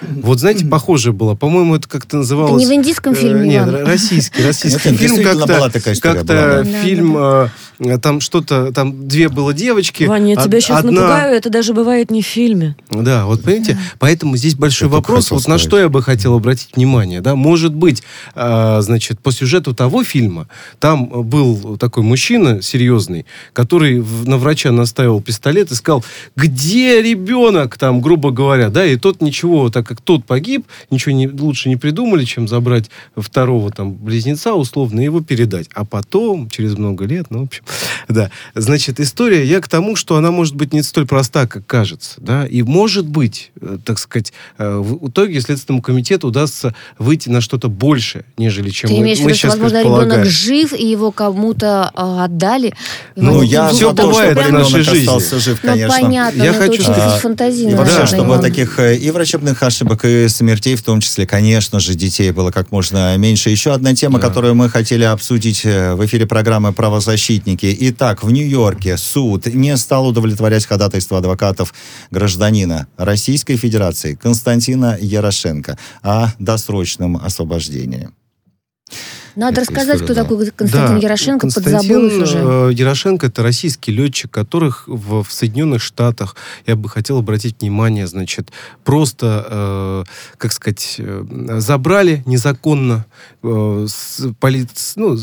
[0.03, 1.35] Вот, знаете, похоже было.
[1.35, 2.62] По-моему, это как-то Это называлось...
[2.62, 3.87] не в индийском Э, фильме, Нет, Иван.
[3.87, 7.51] российский, российский Это фильм как-то, была такая история, как-то была, да.
[7.79, 10.05] Э, там что-то, там две было девочки.
[10.05, 12.77] Ваня, я од- тебя сейчас одна- напугаю, это даже бывает не в фильме.
[12.91, 15.61] Да, вот понимаете, поэтому здесь большой Я вопрос, вот на сказать.
[15.61, 18.03] что я бы хотел обратить внимание, да, может быть,
[18.35, 20.49] а, значит, по сюжету того фильма,
[20.79, 26.05] там был такой мужчина серьезный, который в- на врача наставил пистолет и сказал,
[26.37, 31.29] где ребенок, там, грубо говоря, да, и тот ничего, так как тот погиб, ничего не,
[31.29, 36.77] лучше не придумали, чем забрать второго там близнеца условно и его передать, а потом, через
[36.77, 37.64] много лет, ну, в общем,
[38.09, 42.15] да, значит, история, я к тому, что она может быть не столь проста, как кажется,
[42.19, 47.41] да, и может быть, э, так сказать, э, в итоге Следственному комитету удастся выйти на
[47.41, 50.11] что-то большее, нежели чем Ты мы, имеешь в мы виду, что, сейчас возможно, предполагаем.
[50.23, 52.75] ребенок жив, и его кому-то а, отдали?
[53.17, 55.07] Ну, я за то, бывает чтобы в нашей ребенок жизни.
[55.07, 55.95] остался жив, Ну, конечно.
[56.01, 57.71] понятно, Я хочу очень сказать- фантазийно.
[57.71, 61.95] И вообще, наверное, чтобы таких и врачебных ошибок, и смертей, в том числе, конечно же,
[61.95, 63.51] детей было как можно меньше.
[63.51, 64.29] Еще одна тема, Да.
[64.29, 67.53] которую мы хотели обсудить в эфире программы «Правозащитники».
[67.62, 71.72] Итак, в Нью-Йорке суд не стал удовлетворять ходатайство адвокатов
[72.11, 78.09] гражданина Российской Федерации Константина Ярошенко о досрочном освобождении.
[79.37, 80.22] Надо рассказать, кто да.
[80.22, 82.39] такой Константин Да, Ярошенко, Константин, подзабылось уже.
[82.39, 88.07] э, Ярошенко это российский летчик, которых в, в Соединенных Штатах, я бы хотел обратить внимание,
[88.07, 88.51] значит,
[88.85, 90.05] просто, э,
[90.39, 91.24] как сказать, э,
[91.59, 93.07] забрали незаконно
[93.43, 95.16] э, с поли- ну,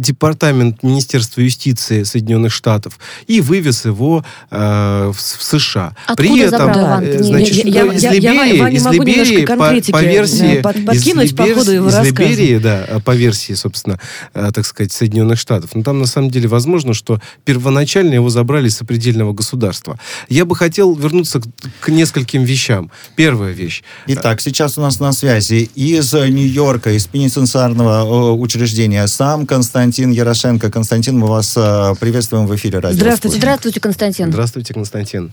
[0.00, 5.94] департамент Министерства юстиции Соединенных Штатов и вывез его э, в, в США.
[6.06, 7.04] Откуда забрал, Иван?
[7.04, 9.46] э, Ты не- значит, Я- ну, из я- я- Либерии, Ваня, из могу немножко Либерии
[9.46, 12.20] по, по версии, э, под- из подкинуть по ходу его из.
[12.36, 13.98] Либерии, да, по версии, собственно,
[14.34, 15.74] э, так сказать, Соединенных Штатов.
[15.74, 19.98] Но там, на самом деле, возможно, что первоначально его забрали с сопредельного государства.
[20.28, 21.46] Я бы хотел вернуться к,
[21.80, 22.90] к нескольким вещам.
[23.16, 23.82] Первая вещь.
[24.06, 30.70] Итак, сейчас у нас на связи из Нью-Йорка, из пенитенциарного э, учреждения сам Константин Ярошенко.
[30.70, 32.96] Константин, мы вас э, приветствуем в эфире радио.
[32.96, 33.36] Здравствуйте.
[33.36, 33.42] «Спутник».
[33.42, 34.30] Здравствуйте, Константин.
[34.30, 35.32] Здравствуйте, Константин.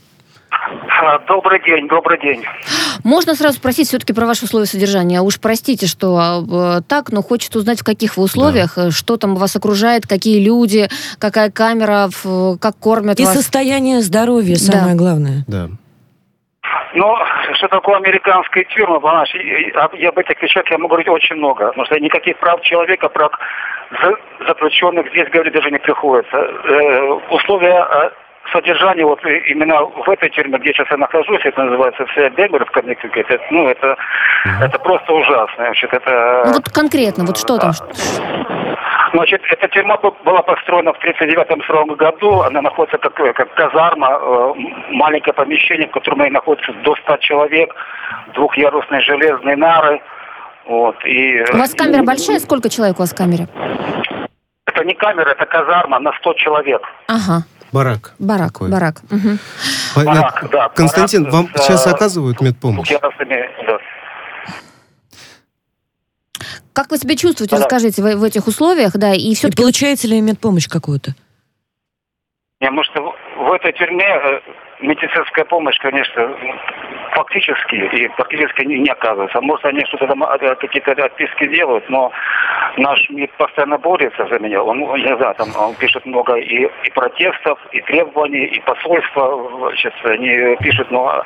[1.05, 2.45] А, Добрый день, добрый день.
[3.03, 5.19] Можно сразу спросить все-таки про ваши условия содержания?
[5.21, 6.43] Уж простите, что
[6.79, 10.39] э, так, но хочется узнать, в каких вы условиях, э, что там вас окружает, какие
[10.43, 10.87] люди,
[11.19, 12.07] какая камера,
[12.61, 13.33] как кормят И вас.
[13.33, 14.71] состояние здоровья, Да.
[14.77, 15.43] самое главное.
[15.47, 15.67] Да.
[16.95, 17.13] Ну,
[17.55, 21.35] что такое американская тюрьма, и- и об- я об этих вещах я могу говорить очень
[21.35, 23.31] много, потому что никаких прав человека, прав
[24.01, 26.37] за- заключенных здесь говорить даже не приходится.
[26.37, 28.09] Э, условия э,
[28.51, 32.71] содержание вот именно в этой тюрьме, где сейчас я нахожусь, это называется вся Бемер в
[32.71, 33.97] Коннектикуте, ну, это,
[34.61, 35.65] это просто ужасно.
[35.65, 36.43] Значит, это...
[36.45, 37.71] Ну, вот конкретно, вот что там?
[39.13, 42.41] Значит, эта тюрьма была построена в 1939 году.
[42.41, 44.53] Она находится как, как казарма, э,
[44.89, 47.75] маленькое помещение, в котором находится до 100 человек,
[48.33, 50.01] двухъярусные железные нары.
[50.65, 51.45] Вот, и...
[51.53, 52.39] У вас камера большая?
[52.39, 53.47] Сколько человек у вас в камере?
[54.65, 56.81] Это не камера, это казарма на 100 человек.
[57.07, 57.43] Ага.
[57.73, 58.13] Барак.
[58.19, 58.69] Барак, Такой.
[58.69, 58.95] барак.
[59.09, 60.05] Угу.
[60.05, 62.89] Барак, да, Константин, барак вам с, сейчас э, оказывают медпомощь?
[62.89, 63.77] да.
[66.73, 69.61] Как вы себя чувствуете, расскажите, в, в этих условиях, да, и И все-таки...
[69.63, 71.11] получаете ли медпомощь какую-то?
[72.61, 74.39] Не, может, в, в этой тюрьме э,
[74.81, 76.31] медицинская помощь, конечно,
[77.15, 79.41] фактически и практически не, не оказывается.
[79.41, 82.11] Может, они что-то там э, какие-то отписки делают, но
[82.77, 84.61] наш МИД постоянно борется за меня.
[84.63, 89.71] Он, не знаю, там он пишет много и, и протестов, и требований, и посольства.
[89.75, 91.23] Сейчас они пишут, но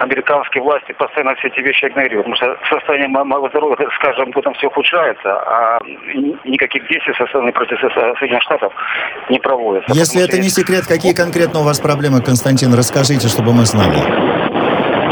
[0.00, 2.26] американские власти постоянно все эти вещи игнорируют.
[2.26, 7.14] Потому что состояние мо- моего здоровья с каждым годом все ухудшается, а ни- никаких действий
[7.14, 8.72] со стороны правительства Соединенных Штатов
[9.28, 9.92] не проводится.
[9.94, 14.47] Если это не секрет, какие конкретно у вас проблемы, Константин, расскажите, чтобы мы знали.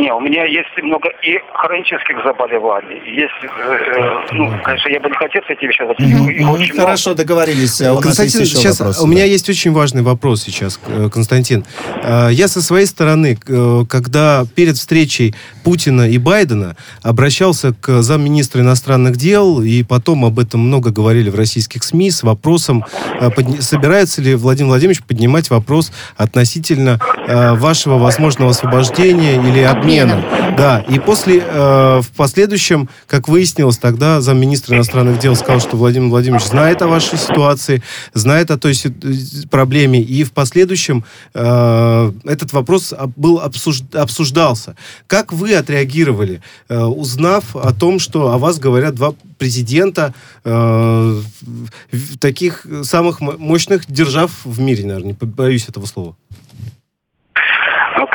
[0.01, 3.01] Не, у меня есть много и хронических заболеваний.
[3.07, 6.81] Есть, э, э, ну, конечно, я бы не хотел с этими их мгм, очень много.
[6.81, 7.81] Хорошо, договорились.
[7.81, 9.03] А У нас есть Константин, еще сейчас вопросы.
[9.03, 9.27] у меня да.
[9.27, 11.65] есть очень важный вопрос сейчас, э, Константин.
[12.03, 15.35] Э, Я со своей стороны, э, когда перед встречей
[15.65, 21.35] Путина и Байдена обращался к замминистра иностранных дел, и потом об этом много говорили в
[21.35, 22.85] российских СМИ, с вопросом,
[23.61, 30.55] собирается ли Владимир Владимирович поднимать вопрос относительно вашего возможного освобождения или обмена.
[30.57, 36.09] Да, и после, э, в последующем, как выяснилось, тогда замминистра иностранных дел сказал, что Владимир
[36.09, 37.83] Владимирович знает о вашей ситуации,
[38.15, 38.91] знает о той э,
[39.51, 44.77] проблеме, и в последующем э, этот вопрос был обсуж- обсуждался.
[45.07, 50.15] Как вы отреагировали, э, узнав о том, что о вас говорят два президента
[50.45, 51.21] э,
[52.21, 56.17] таких самых мо- мощных держав в мире, наверное, не побоюсь этого слова?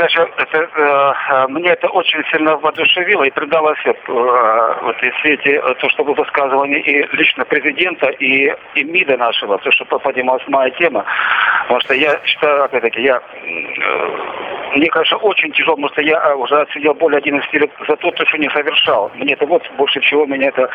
[0.02, 5.14] Конечно, это, э, э, мне это очень сильно воодушевило и придало свет э, в этой
[5.22, 9.86] свете э, то, что было высказывание и лично президента, и, и МИДа нашего, то, что
[9.86, 11.06] поднималась моя тема.
[11.64, 16.34] Потому что я считаю, опять-таки, я, э, мне, конечно, очень тяжело, потому что я э,
[16.34, 19.12] уже отсидел более 11 лет за то, что не совершал.
[19.14, 20.68] Мне это вот больше всего меня это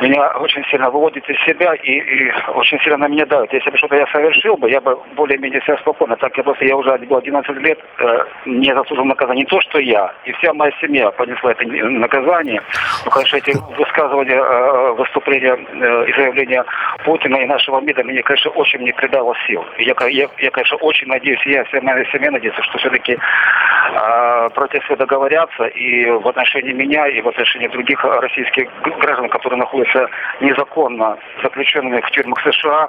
[0.00, 3.52] меня очень сильно выводит из себя и, и очень сильно на меня давит.
[3.52, 6.16] Если бы что-то я совершил бы, я бы более-менее себя спокойно.
[6.16, 9.40] Так я просто я уже был 11 лет э, не заслужил наказания.
[9.40, 12.62] Не то, что я, и вся моя семья понесла это наказание.
[13.04, 16.64] Ну, конечно, эти высказывания, э, выступления э, и заявления
[17.04, 19.64] Путина и нашего МИДа мне, конечно, очень не придало сил.
[19.78, 24.96] Я, я, я, конечно, очень надеюсь, я вся моя семья надеется, что все-таки э, протесты
[24.96, 28.68] договорятся и в отношении меня, и в отношении других российских
[29.00, 30.08] граждан, которые находятся
[30.40, 32.88] незаконно заключенными в тюрьмах США,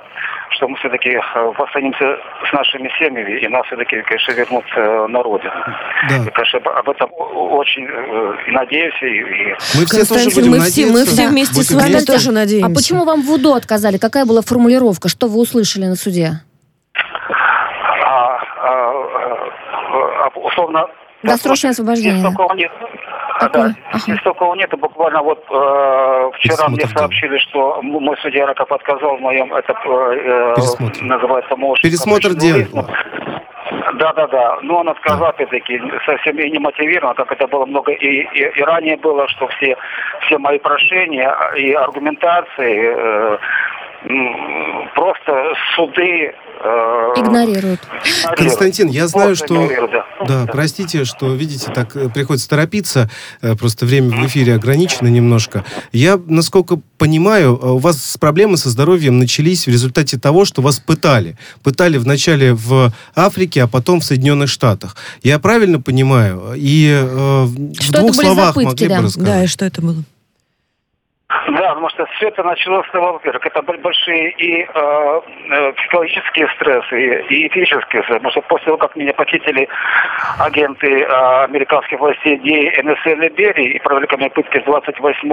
[0.52, 4.66] что мы все-таки восстановимся с нашими семьями, и нас все-таки, конечно, вернут
[5.10, 5.47] на родину.
[6.10, 6.16] Да.
[6.16, 10.86] Я, конечно, об- этом очень э, и надеюсь, и, Мы все тоже будем мы все,
[10.86, 11.14] мы надеяться.
[11.14, 11.30] все Да.
[11.30, 12.12] вместе с Будем вами вместе.
[12.14, 12.72] тоже надеемся.
[12.72, 13.98] А почему вам в УДО отказали?
[13.98, 15.10] Какая была формулировка?
[15.10, 16.42] Что вы услышали на суде?
[18.06, 20.88] а, а, а, а, условно...
[21.24, 22.72] Досрочное освобождение, такого нет.
[23.40, 24.00] Такое, Да, ага.
[24.00, 24.70] здесь такого нет.
[24.80, 30.54] Буквально вот э, вчера мне сообщили, что мой судья Раков отказал в моем, это э,
[30.56, 31.02] Пересмотр.
[31.04, 31.92] называется молчание.
[31.92, 32.86] Пересмотр дела.
[33.94, 34.58] Да, да, да.
[34.62, 38.62] Но он отказал, опять-таки, совсем и не мотивирован, как это было много и, и, и
[38.64, 39.78] ранее было, что все,
[40.22, 43.38] все мои прошения и аргументации э,
[44.94, 46.34] просто суды
[47.16, 47.18] Игнорируют.
[47.18, 47.80] игнорируют.
[48.38, 49.70] Константин, я знаю, что...
[49.92, 50.08] да.
[50.28, 53.10] Да, простите, что, видите, так э, приходится торопиться,
[53.42, 55.64] э, просто время в эфире ограничено немножко.
[55.92, 60.80] Я, насколько понимаю, э, у вас проблемы со здоровьем начались в результате того, что вас
[60.80, 61.38] пытали.
[61.64, 64.96] Пытали вначале в Африке, а потом в Соединенных Штатах.
[65.24, 66.54] Я правильно понимаю?
[66.56, 68.96] И э, в Что двух словах пытки, могли да?
[68.96, 69.44] бы Да, рассказать?
[69.46, 70.04] и что это было?
[71.48, 75.72] Да, потому что все это началось, с того, во-первых, это были большие и э, э,
[75.74, 78.08] психологические стрессы, и, и физические стрессы.
[78.16, 79.68] Потому что после того, как меня похитили
[80.40, 85.30] агенты э, американских властей ДИ НСА Либерии и провели ко мне пытки с 28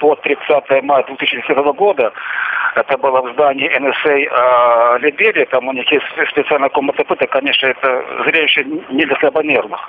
[0.00, 2.12] по 30 мая 2010 года,
[2.76, 7.66] это было в здании НСА э, Либерии, там у них есть специальная комната пыток, конечно,
[7.66, 9.80] это зрелище не для слабонервных.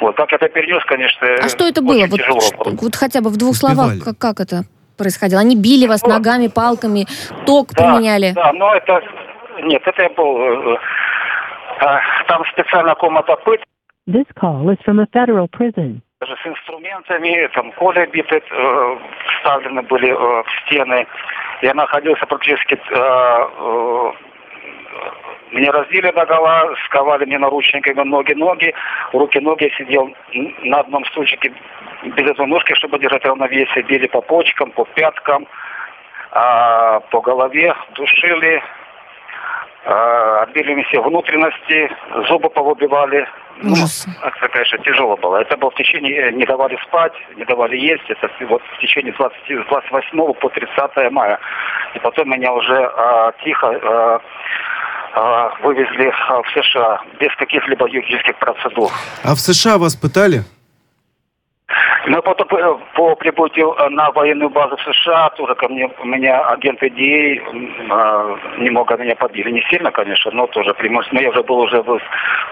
[0.00, 2.00] Вот, как это перенес, конечно, А что это было?
[2.06, 4.62] Вот, тяжело что- вот хотя бы в двух словах, как, как это
[5.02, 5.40] происходило?
[5.40, 7.06] Они били вас Ну, ногами, палками,
[7.46, 8.32] ток Да, применяли?
[8.32, 9.02] Да, но это...
[9.62, 10.74] Нет, это я был...
[10.74, 10.78] э,
[12.28, 13.66] там специальная комната пыток.
[14.08, 16.00] This call is from a federal prison.
[16.20, 18.98] Даже с инструментами, там коля биты э,
[19.36, 21.06] вставлены были э, в стены.
[21.62, 22.74] Я находился практически...
[22.74, 24.12] Э, э,
[25.52, 28.74] мне раздели догола, сковали мне наручниками ноги-ноги,
[29.12, 29.64] руки-ноги.
[29.64, 30.14] Я сидел
[30.62, 31.52] на одном стульчике
[32.02, 33.84] без этой ножки, чтобы держать равновесие.
[33.84, 35.46] Били по почкам, по пяткам,
[36.32, 38.62] э, по голове, душили,
[39.84, 41.90] э, отбили мне все внутренности,
[42.28, 43.28] зубы повыбивали.
[43.58, 45.36] Ну, это, конечно, тяжело было.
[45.36, 48.08] Это было в течение, не давали спать, не давали есть.
[48.08, 51.38] Это вот в течение 20, 28 по 30 мая.
[51.94, 54.20] И потом меня уже а, тихо а, а,
[55.62, 58.90] вывезли в США без каких-либо юридических процедур.
[59.22, 60.44] А в США вас пытали?
[62.06, 66.06] Но потом э, по прибытию э, на военную базу в США тоже ко мне, у
[66.06, 69.50] меня агенты DA э, немного меня побили.
[69.50, 71.16] Не сильно, конечно, но тоже преимущество.
[71.16, 71.82] Но я уже был уже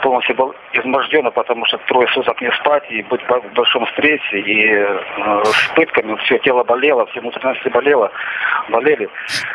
[0.03, 4.73] полностью был изможден, потому что трое суток не спать и быть в большом стрессе и
[4.73, 6.17] э, с пытками.
[6.25, 8.11] Все тело болело, все внутренности болело,
[8.69, 9.09] болели.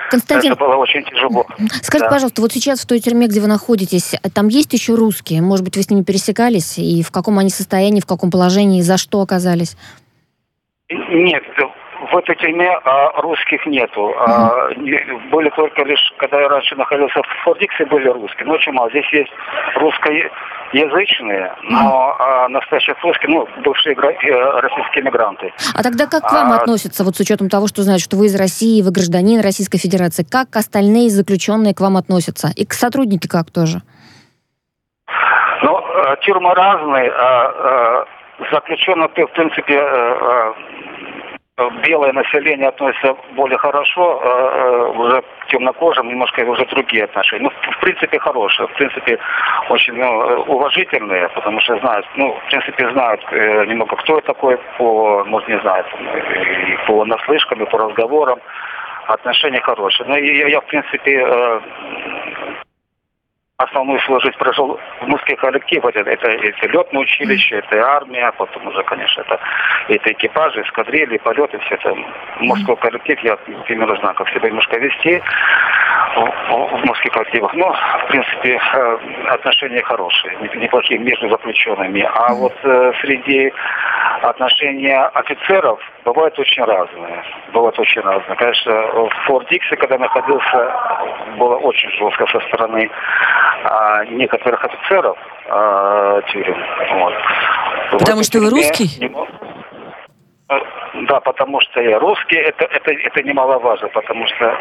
[0.10, 1.46] Константин, Это было очень тяжело.
[1.82, 2.10] Скажите, да.
[2.10, 5.42] пожалуйста, вот сейчас в той тюрьме, где вы находитесь, там есть еще русские?
[5.42, 6.78] Может быть, вы с ними пересекались?
[6.78, 9.55] И в каком они состоянии, в каком положении, за что оказались?
[10.90, 11.44] Нет,
[12.12, 14.14] в этой тюрьме а, русских нету.
[14.18, 14.70] А,
[15.32, 18.90] были только лишь, когда я раньше находился в Фордиксе, были русские, но очень мало.
[18.90, 19.32] Здесь есть
[19.76, 25.54] русскоязычные, но а, настоящие русские, ну, бывшие э, российские мигранты.
[25.74, 28.28] А тогда как к вам а, относятся, вот с учетом того, что знают, что вы
[28.28, 32.50] из России, вы гражданин Российской Федерации, как остальные заключенные к вам относятся?
[32.56, 33.80] И к сотрудники как тоже?
[35.64, 37.12] Ну, э, тюрьмы разные.
[37.12, 38.06] А,
[38.52, 40.54] заключенных, в принципе, э,
[41.58, 47.44] э, белое население относится более хорошо, э, уже к темнокожим немножко уже другие отношения.
[47.44, 49.20] Ну, в принципе, хорошие, в принципе,
[49.70, 55.24] очень ну, уважительные, потому что знают, ну, в принципе, знают немного, кто я такой, по,
[55.26, 55.86] может, не знаю,
[56.88, 58.40] по наслышкам и по разговорам
[59.08, 60.08] отношения хорошие.
[60.08, 61.26] Но я, я в принципе,
[63.58, 65.96] основную свою жизнь прожил в мужских коллективах.
[65.96, 69.40] Это, это, это летное училище, это армия, потом уже, конечно, это,
[69.88, 71.96] это экипажи, эскадрильи, полеты, все это
[72.40, 73.18] мужской коллектив.
[73.24, 75.22] Я примерно знаю, как себя немножко вести
[76.16, 77.54] в, мужских коллективах.
[77.54, 78.98] Но, в принципе, э,
[79.30, 82.08] отношения хорошие, неплохие между заключенными.
[82.14, 83.52] А вот э, среди
[84.22, 87.24] отношения офицеров бывают очень разные.
[87.54, 88.36] Бывают очень разные.
[88.36, 90.76] Конечно, в Форт Диксе, когда находился,
[91.38, 92.90] было очень жестко со стороны
[93.64, 95.18] а, некоторых офицеров
[95.50, 96.58] а, тюрем.
[96.94, 97.14] Вот.
[98.00, 99.00] Потому что вы русский?
[99.00, 99.10] Не,
[100.48, 104.56] да, потому что я русский, это, это, это немаловажно, потому что э,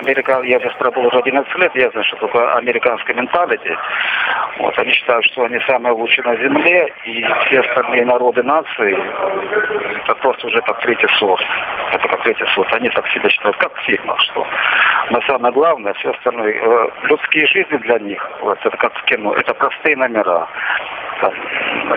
[0.00, 3.76] Америка, я здесь пробыл уже 11 лет, я знаю, что такое американская менталити.
[4.58, 10.00] Вот, они считают, что они самые лучшие на земле, и все остальные народы нации, э,
[10.02, 11.44] это просто уже как третий сорт.
[11.92, 12.74] Это как третий сорт.
[12.74, 14.44] Они так себя считают, как фильмах, что.
[15.10, 16.60] Но самое главное, все остальные,
[17.04, 20.48] людские жизни для них, вот, это как в кино, это простые номера
[21.20, 21.32] там,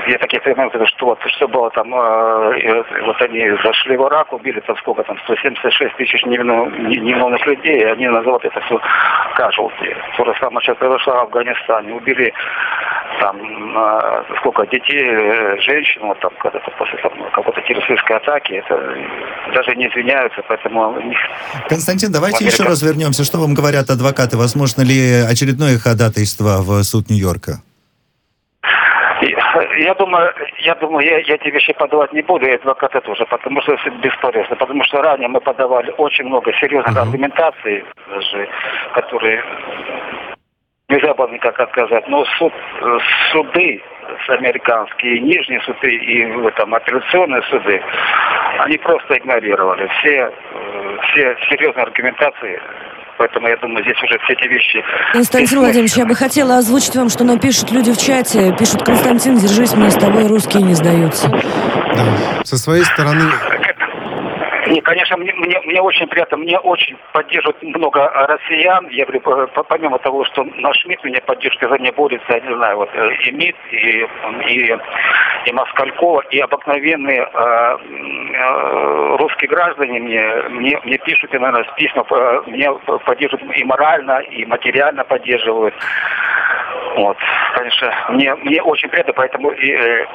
[0.07, 4.59] я такие моменты, что вот что было там, э, вот они зашли в Ирак, убили
[4.61, 8.80] там сколько там, 176 тысяч невинных, невинных людей, и они называют это все
[9.38, 9.95] casualty.
[10.17, 11.93] То же самое сейчас произошло в Афганистане.
[11.93, 12.34] Убили
[13.19, 18.76] там э, сколько детей, э, женщин, вот там когда-то после там, какой-то террористической атаки, это
[19.53, 20.95] даже не извиняются, поэтому...
[21.69, 22.55] Константин, давайте Америка...
[22.55, 23.24] еще раз вернемся.
[23.24, 24.38] Что вам говорят адвокаты?
[24.38, 27.61] Возможно ли очередное ходатайство в суд Нью-Йорка?
[29.79, 33.61] Я думаю, я думаю, я, я эти вещи подавать не буду, и адвокаты тоже, потому
[33.61, 34.55] что это бесполезно.
[34.55, 37.01] Потому что ранее мы подавали очень много серьезных uh-huh.
[37.01, 38.49] аргументаций, даже,
[38.93, 39.43] которые
[40.89, 42.07] нельзя было никак отказать.
[42.07, 42.53] Но суд,
[43.31, 43.81] суды
[44.27, 47.81] американские, нижние суды и там, апелляционные суды,
[48.59, 52.61] они просто игнорировали все, э, все серьезные аргументации
[53.22, 54.84] Поэтому я думаю, здесь уже все эти вещи...
[55.13, 58.51] Константин Владимирович, я бы хотела озвучить вам, что напишут люди в чате.
[58.57, 61.28] Пишут, Константин, держись, мы с тобой русские не сдаются.
[61.28, 62.43] Да.
[62.43, 63.26] Со своей стороны
[64.72, 68.88] не, конечно, мне, мне, мне очень приятно, мне очень поддерживают много россиян.
[68.89, 72.78] Я говорю, помимо того, что наш МИД меня поддерживает, за меня борется, я не знаю,
[72.78, 74.07] вот э, и МИД, и,
[74.47, 74.78] и,
[75.45, 77.78] и Москалькова, и обыкновенные э,
[78.34, 82.72] э, русские граждане мне, мне, мне пишут, и, наверное, письма, э, меня
[83.05, 85.76] поддерживают и морально, и материально поддерживают.
[86.95, 87.17] Вот,
[87.55, 90.05] конечно, мне, мне очень приятно, поэтому и, э,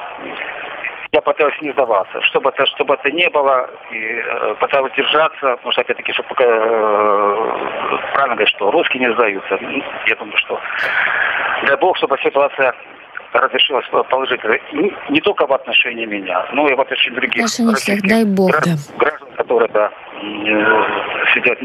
[1.17, 2.21] я пытаюсь не сдаваться.
[2.21, 6.43] Чтобы это, чтобы это не было, и, э, пытаюсь держаться, потому что, опять-таки, чтобы э,
[8.13, 9.59] правильно говорить, что русские не сдаются.
[10.05, 10.59] Я думаю, что
[11.65, 12.73] дай бог, чтобы ситуация
[13.33, 14.57] разрешилась положительно.
[14.73, 17.45] Не, не только в отношении меня, но и в отношении других.
[17.45, 18.51] Отношении всех, дай бог.
[18.51, 18.97] Граждан, да.
[18.97, 19.91] граждан которые да,
[21.33, 21.59] сидят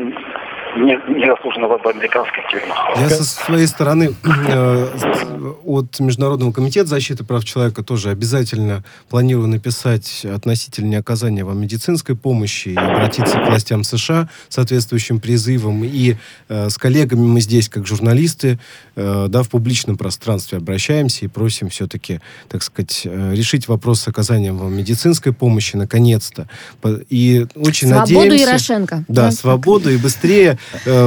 [0.76, 2.96] незаслуженно в американских тюрьмах.
[2.96, 4.14] Я со своей стороны
[4.48, 12.16] э, от Международного комитета защиты прав человека тоже обязательно планирую написать относительно оказания вам медицинской
[12.16, 15.84] помощи и обратиться к властям США соответствующим призывом.
[15.84, 16.16] И
[16.48, 18.58] э, с коллегами мы здесь, как журналисты,
[18.96, 24.56] э, да, в публичном пространстве обращаемся и просим все-таки, так сказать, решить вопрос с оказанием
[24.56, 26.48] вам медицинской помощи наконец-то.
[27.08, 28.22] И очень свободу надеемся...
[28.22, 29.04] Свободу Ярошенко.
[29.08, 30.58] Да, да, свободу и быстрее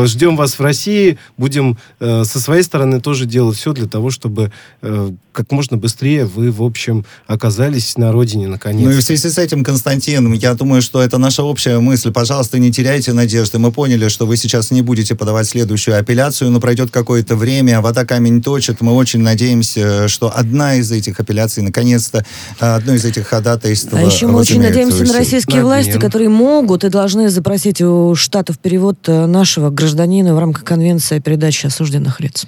[0.05, 1.17] ждем вас в России.
[1.37, 4.51] Будем э, со своей стороны тоже делать все для того, чтобы
[4.81, 8.85] э, как можно быстрее вы, в общем, оказались на родине наконец.
[8.85, 12.11] Ну и в связи с этим, Константин, я думаю, что это наша общая мысль.
[12.11, 13.59] Пожалуйста, не теряйте надежды.
[13.59, 18.05] Мы поняли, что вы сейчас не будете подавать следующую апелляцию, но пройдет какое-то время, вода
[18.05, 18.81] камень точит.
[18.81, 22.25] Мы очень надеемся, что одна из этих апелляций, наконец-то,
[22.59, 23.89] одно из этих ходатайств...
[23.91, 28.57] А еще мы очень надеемся на российские власти, которые могут и должны запросить у Штатов
[28.59, 28.97] перевод
[29.45, 32.47] нашего гражданина в рамках конвенции о передаче осужденных лиц.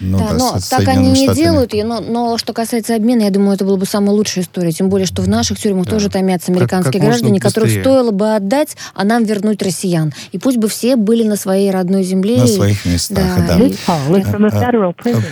[0.00, 3.54] Ну, да, да, но так они не делают, но, но что касается обмена, я думаю,
[3.54, 4.72] это была бы самая лучшая история.
[4.72, 5.92] Тем более, что в наших тюрьмах да.
[5.92, 10.12] тоже томятся американские как, как граждане, которых стоило бы отдать, а нам вернуть россиян.
[10.32, 12.38] И пусть бы все были на своей родной земле.
[12.38, 13.56] На своих местах, да.
[13.58, 13.64] да.
[13.64, 13.74] И...
[13.86, 13.98] А,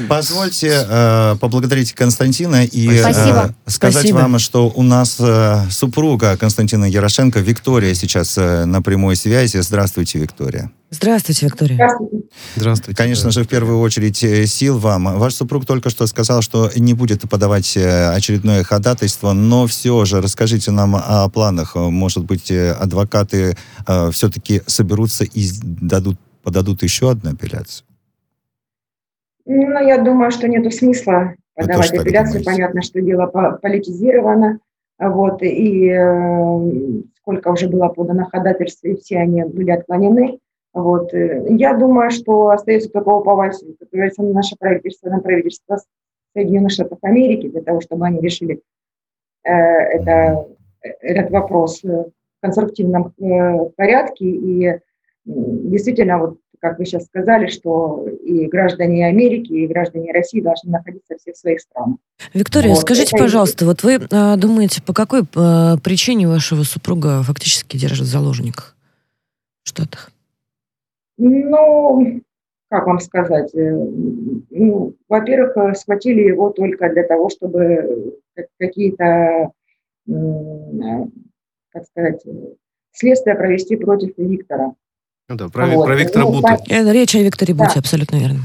[0.09, 3.01] позвольте э, поблагодарить Константина и э,
[3.67, 4.19] сказать Спасибо.
[4.19, 9.59] вам, что у нас э, супруга Константина Ярошенко, Виктория, сейчас э, на прямой связи.
[9.59, 10.71] Здравствуйте, Виктория.
[10.91, 11.75] Здравствуйте, Виктория.
[11.77, 12.29] Здравствуйте.
[12.57, 12.97] Здравствуйте.
[12.97, 15.19] Конечно же, в первую очередь э, сил вам.
[15.19, 20.23] Ваш супруг только что сказал, что не будет подавать э, очередное ходатайство, но все же
[20.23, 21.77] расскажите нам о планах.
[21.77, 23.55] Может быть, э, адвокаты
[23.87, 27.87] э, все-таки соберутся и дадут, подадут еще одну апелляцию?
[29.45, 32.43] Ну, я думаю, что нет смысла подавать апелляцию.
[32.45, 34.59] Понятно, что дело политизировано.
[34.99, 40.39] Вот, и э, сколько уже было подано ходатайств, и все они были отклонены.
[40.73, 41.13] Вот.
[41.15, 43.57] Э, я думаю, что остается только уповать,
[43.93, 45.79] на наше правительство, на правительство
[46.35, 48.61] Соединенных Штатов Америки, для того, чтобы они решили
[49.45, 50.47] э, это,
[51.01, 52.11] этот вопрос в
[52.41, 54.25] конструктивном э, порядке.
[54.25, 54.81] И
[55.25, 61.15] действительно, вот как вы сейчас сказали, что и граждане Америки, и граждане России должны находиться
[61.17, 61.99] все в своих странах.
[62.35, 62.81] Виктория, вот.
[62.81, 68.07] скажите, это пожалуйста, вот вы а, думаете, по какой а, причине вашего супруга фактически держат
[68.07, 68.77] в заложниках
[69.65, 70.11] в Штатах?
[71.19, 72.21] Ну,
[72.71, 73.71] как вам сказать, э,
[74.51, 78.15] ну, во-первых, э, схватили его только для того, чтобы
[78.59, 79.51] какие-то,
[80.09, 80.13] э,
[81.73, 82.23] как сказать,
[82.93, 84.75] следствия провести против Виктора.
[85.29, 85.87] Ну да, про, вот.
[85.87, 86.57] про Виктора ну, Бута.
[86.57, 86.93] По...
[86.93, 87.81] Речь о Викторе Буте, да.
[87.81, 88.41] абсолютно верно.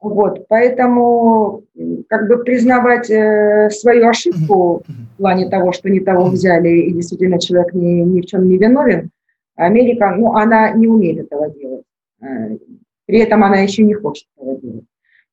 [0.00, 1.64] Вот, поэтому
[2.08, 7.40] как бы признавать э, свою ошибку в плане того, что не того взяли и действительно
[7.40, 9.10] человек ни, ни в чем не виновен,
[9.56, 11.82] Америка, ну, она не умеет этого делать.
[12.20, 14.84] При этом она еще не хочет этого делать.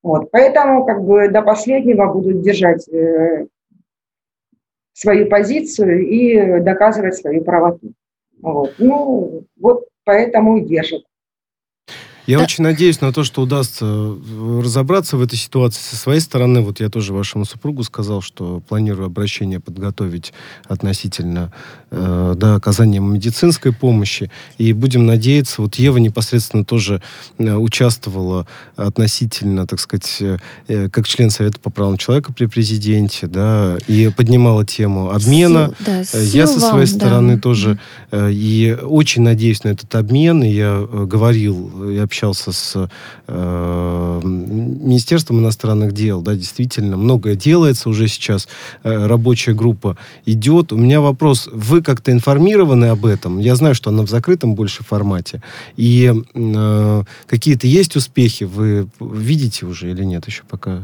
[0.01, 3.47] Вот, поэтому как бы до последнего будут держать э,
[4.93, 7.93] свою позицию и доказывать свою правоту.
[8.39, 8.75] Вот.
[8.77, 11.03] Ну, вот поэтому и держат.
[12.27, 12.45] Я да.
[12.45, 16.61] очень надеюсь на то, что удастся э, разобраться в этой ситуации со своей стороны.
[16.61, 20.33] Вот я тоже вашему супругу сказал, что планирую обращение подготовить
[20.67, 21.51] относительно
[21.91, 24.31] э, да, оказания медицинской помощи.
[24.57, 27.01] И будем надеяться, вот Ева непосредственно тоже
[27.37, 33.27] э, участвовала относительно, так сказать, э, э, как член Совета по правам человека при президенте,
[33.27, 35.67] да, и поднимала тему обмена.
[35.67, 37.41] Сил, да, сил я со своей вам, стороны да.
[37.41, 37.79] тоже.
[38.09, 40.43] Э, и очень надеюсь на этот обмен.
[40.43, 42.89] И я э, говорил, я общался с
[43.27, 48.47] э, Министерством иностранных дел, да, действительно, многое делается уже сейчас,
[48.83, 50.71] э, рабочая группа идет.
[50.71, 53.39] У меня вопрос, вы как-то информированы об этом?
[53.39, 55.41] Я знаю, что она в закрытом больше формате.
[55.77, 60.83] И э, какие-то есть успехи, вы видите уже или нет еще пока?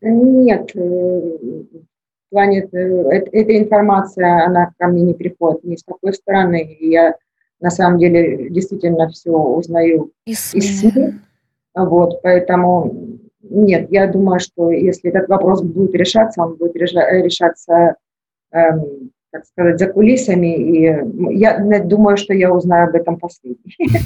[0.00, 2.76] Нет, э, в плане э,
[3.32, 6.76] эта информация, она ко мне не приходит ни с какой стороны.
[6.80, 7.14] Я
[7.60, 10.60] на самом деле действительно все узнаю из СМИ.
[10.60, 11.14] Из СМИ.
[11.74, 17.96] Вот, поэтому нет, я думаю, что если этот вопрос будет решаться, он будет решаться,
[18.52, 20.56] эм, так сказать, за кулисами.
[20.56, 23.76] И я думаю, что я узнаю об этом последний.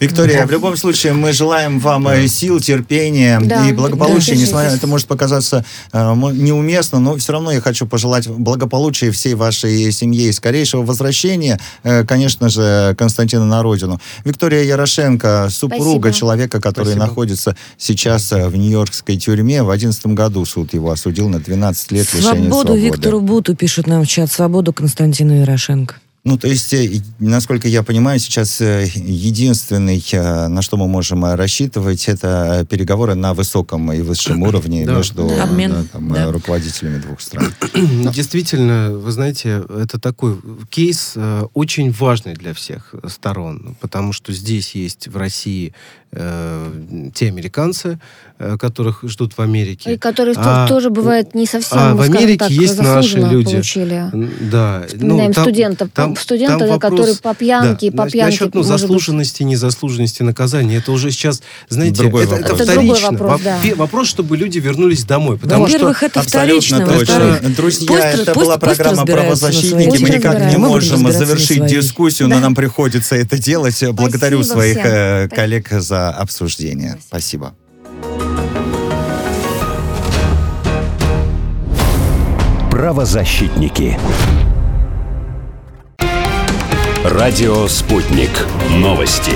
[0.00, 4.34] Виктория, в любом случае мы желаем вам э, сил, терпения да, и благополучия.
[4.34, 9.10] Да, Несмотря на это может показаться э, неуместно, но все равно я хочу пожелать благополучия
[9.10, 14.00] всей вашей семье и скорейшего возвращения, э, конечно же, Константина на родину.
[14.24, 16.12] Виктория Ярошенко, супруга Спасибо.
[16.12, 17.06] человека, который Спасибо.
[17.06, 19.62] находится сейчас э, в Нью-Йоркской тюрьме.
[19.62, 22.48] В 2011 году суд его осудил на 12 лет лишения свободы.
[22.50, 24.30] Свободу Виктору Буту, пишут нам в чат.
[24.30, 25.94] Свободу Константину Ярошенко.
[26.26, 31.22] Ну, то есть, э, насколько я понимаю, сейчас э, единственный, э, на что мы можем
[31.22, 34.94] рассчитывать, это переговоры на высоком и высшем уровне да.
[34.94, 35.46] между да.
[35.92, 36.32] Там, да.
[36.32, 37.52] руководителями двух стран.
[38.14, 41.14] Действительно, вы знаете, это такой кейс
[41.52, 45.74] очень важный для всех сторон, потому что здесь есть в России
[46.14, 47.98] э, те американцы,
[48.38, 49.94] э, которых ждут в Америке.
[49.94, 53.52] И которые а, тоже бывает не совсем, а в Америке так, есть наши люди.
[53.52, 54.10] Получили.
[54.50, 54.86] Да.
[54.94, 58.30] ну, там, студентов, там, студента, там вопрос, который по пьянке, да, по пьянке.
[58.32, 59.52] Насчет ну, заслуженности, быть...
[59.52, 62.60] незаслуженности наказания, это уже сейчас, знаете, другой это, вопрос.
[62.60, 63.10] это вторично.
[63.12, 63.58] вопрос, да.
[63.76, 65.38] вопрос, чтобы люди вернулись домой.
[65.38, 66.06] Потому Во-первых, что...
[66.06, 66.86] это вторично.
[66.86, 67.40] Точно.
[67.56, 70.02] Друзья, пусть, это пусть, была программа «Правозащитники».
[70.02, 73.82] Мы никак не можем завершить дискуссию, но нам приходится это делать.
[73.92, 76.98] Благодарю своих э, коллег за обсуждение.
[77.06, 77.54] Спасибо.
[82.70, 83.96] Правозащитники.
[87.04, 88.30] Радио «Спутник».
[88.70, 89.32] Новости.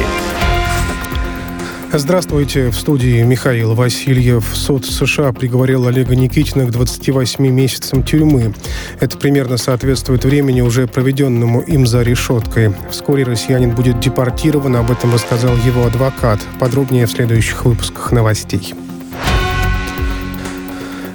[1.92, 2.70] Здравствуйте.
[2.70, 4.42] В студии Михаил Васильев.
[4.54, 8.54] Суд США приговорил Олега Никитина к 28 месяцам тюрьмы.
[9.00, 12.74] Это примерно соответствует времени, уже проведенному им за решеткой.
[12.88, 14.76] Вскоре россиянин будет депортирован.
[14.76, 16.40] Об этом рассказал его адвокат.
[16.58, 18.72] Подробнее в следующих выпусках новостей.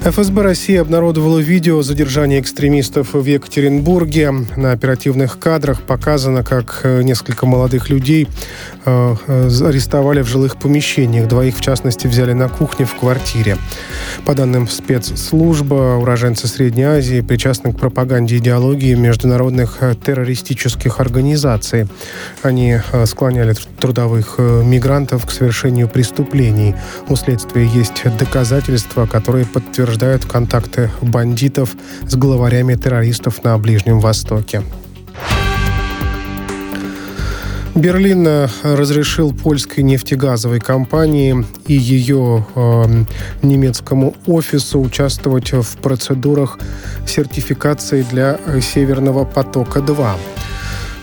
[0.04, 4.32] ФСБ России обнародовала видео задержания экстремистов в Екатеринбурге.
[4.54, 8.28] На оперативных кадрах показано, как э, несколько молодых людей
[8.84, 11.26] э, э, арестовали в жилых помещениях.
[11.26, 13.56] Двоих, в частности, взяли на кухне в квартире.
[14.26, 21.86] По данным спецслужбы, уроженцы Средней Азии причастны к пропаганде идеологии международных террористических организаций.
[22.42, 22.76] Они
[23.06, 26.74] склоняли трудовых мигрантов к совершению преступлений.
[27.08, 31.76] У следствия есть доказательства, которые подтверждают подтверждают контакты бандитов
[32.08, 34.62] с главарями террористов на Ближнем Востоке.
[37.76, 43.04] Берлин э, разрешил польской нефтегазовой компании и ее э,
[43.42, 46.58] немецкому офису участвовать в процедурах
[47.06, 50.33] сертификации для Северного потока-2.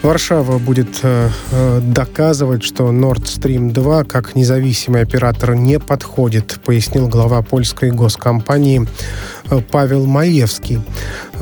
[0.03, 7.07] Варшава будет э, э доказывать, что Nord Stream 2 как независимый оператор не подходит, пояснил
[7.07, 8.87] глава польской госкомпании
[9.51, 10.81] э, Павел Маевский.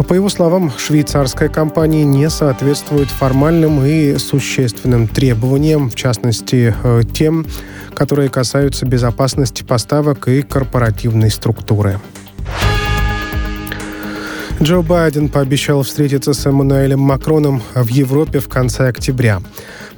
[0.10, 7.46] По его словам, швейцарская компания не соответствует формальным и существенным требованиям, в частности, э, тем,
[7.94, 12.00] которые касаются безопасности поставок и корпоративной структуры.
[14.62, 19.42] Джо Байден пообещал встретиться с Эммануэлем Макроном в Европе в конце октября.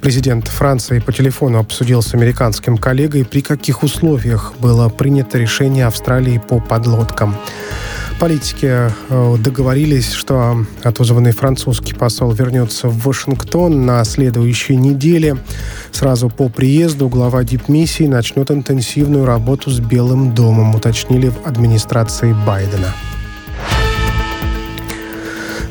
[0.00, 6.38] Президент Франции по телефону обсудил с американским коллегой, при каких условиях было принято решение Австралии
[6.38, 7.36] по подлодкам.
[8.20, 8.68] Политики
[9.08, 15.38] э, договорились, что отозванный французский посол вернется в Вашингтон на следующей неделе.
[15.90, 22.94] Сразу по приезду глава дипмиссии начнет интенсивную работу с Белым домом, уточнили в администрации Байдена.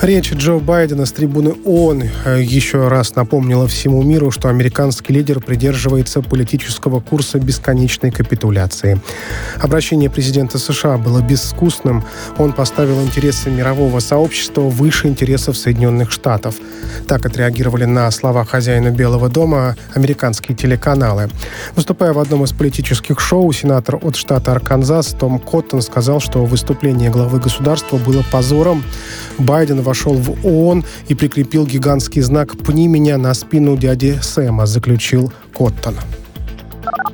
[0.02, 5.40] Речь Джо Байдена с трибуны ООН э, еще раз напомнила всему миру, что американский лидер
[5.40, 9.00] придерживается политического курса бесконечной капитуляции.
[9.60, 12.04] Обращение президента США было безвкусным.
[12.40, 16.56] Он поставил интересы мирового сообщества выше интересов Соединенных Штатов.
[17.08, 21.30] Так отреагировали на слова хозяина Белого дома американские телеканалы.
[21.76, 27.12] Выступая в одном из политических шоу, сенатор от штата Арканзас Том Коттон сказал, что выступление
[27.12, 28.84] главы государства было позором.
[29.38, 35.34] Байден вошел в ООН и прикрепил гигантский знак «Пни меня» на спину дяди Сэма, заключил
[35.54, 35.96] Коттон.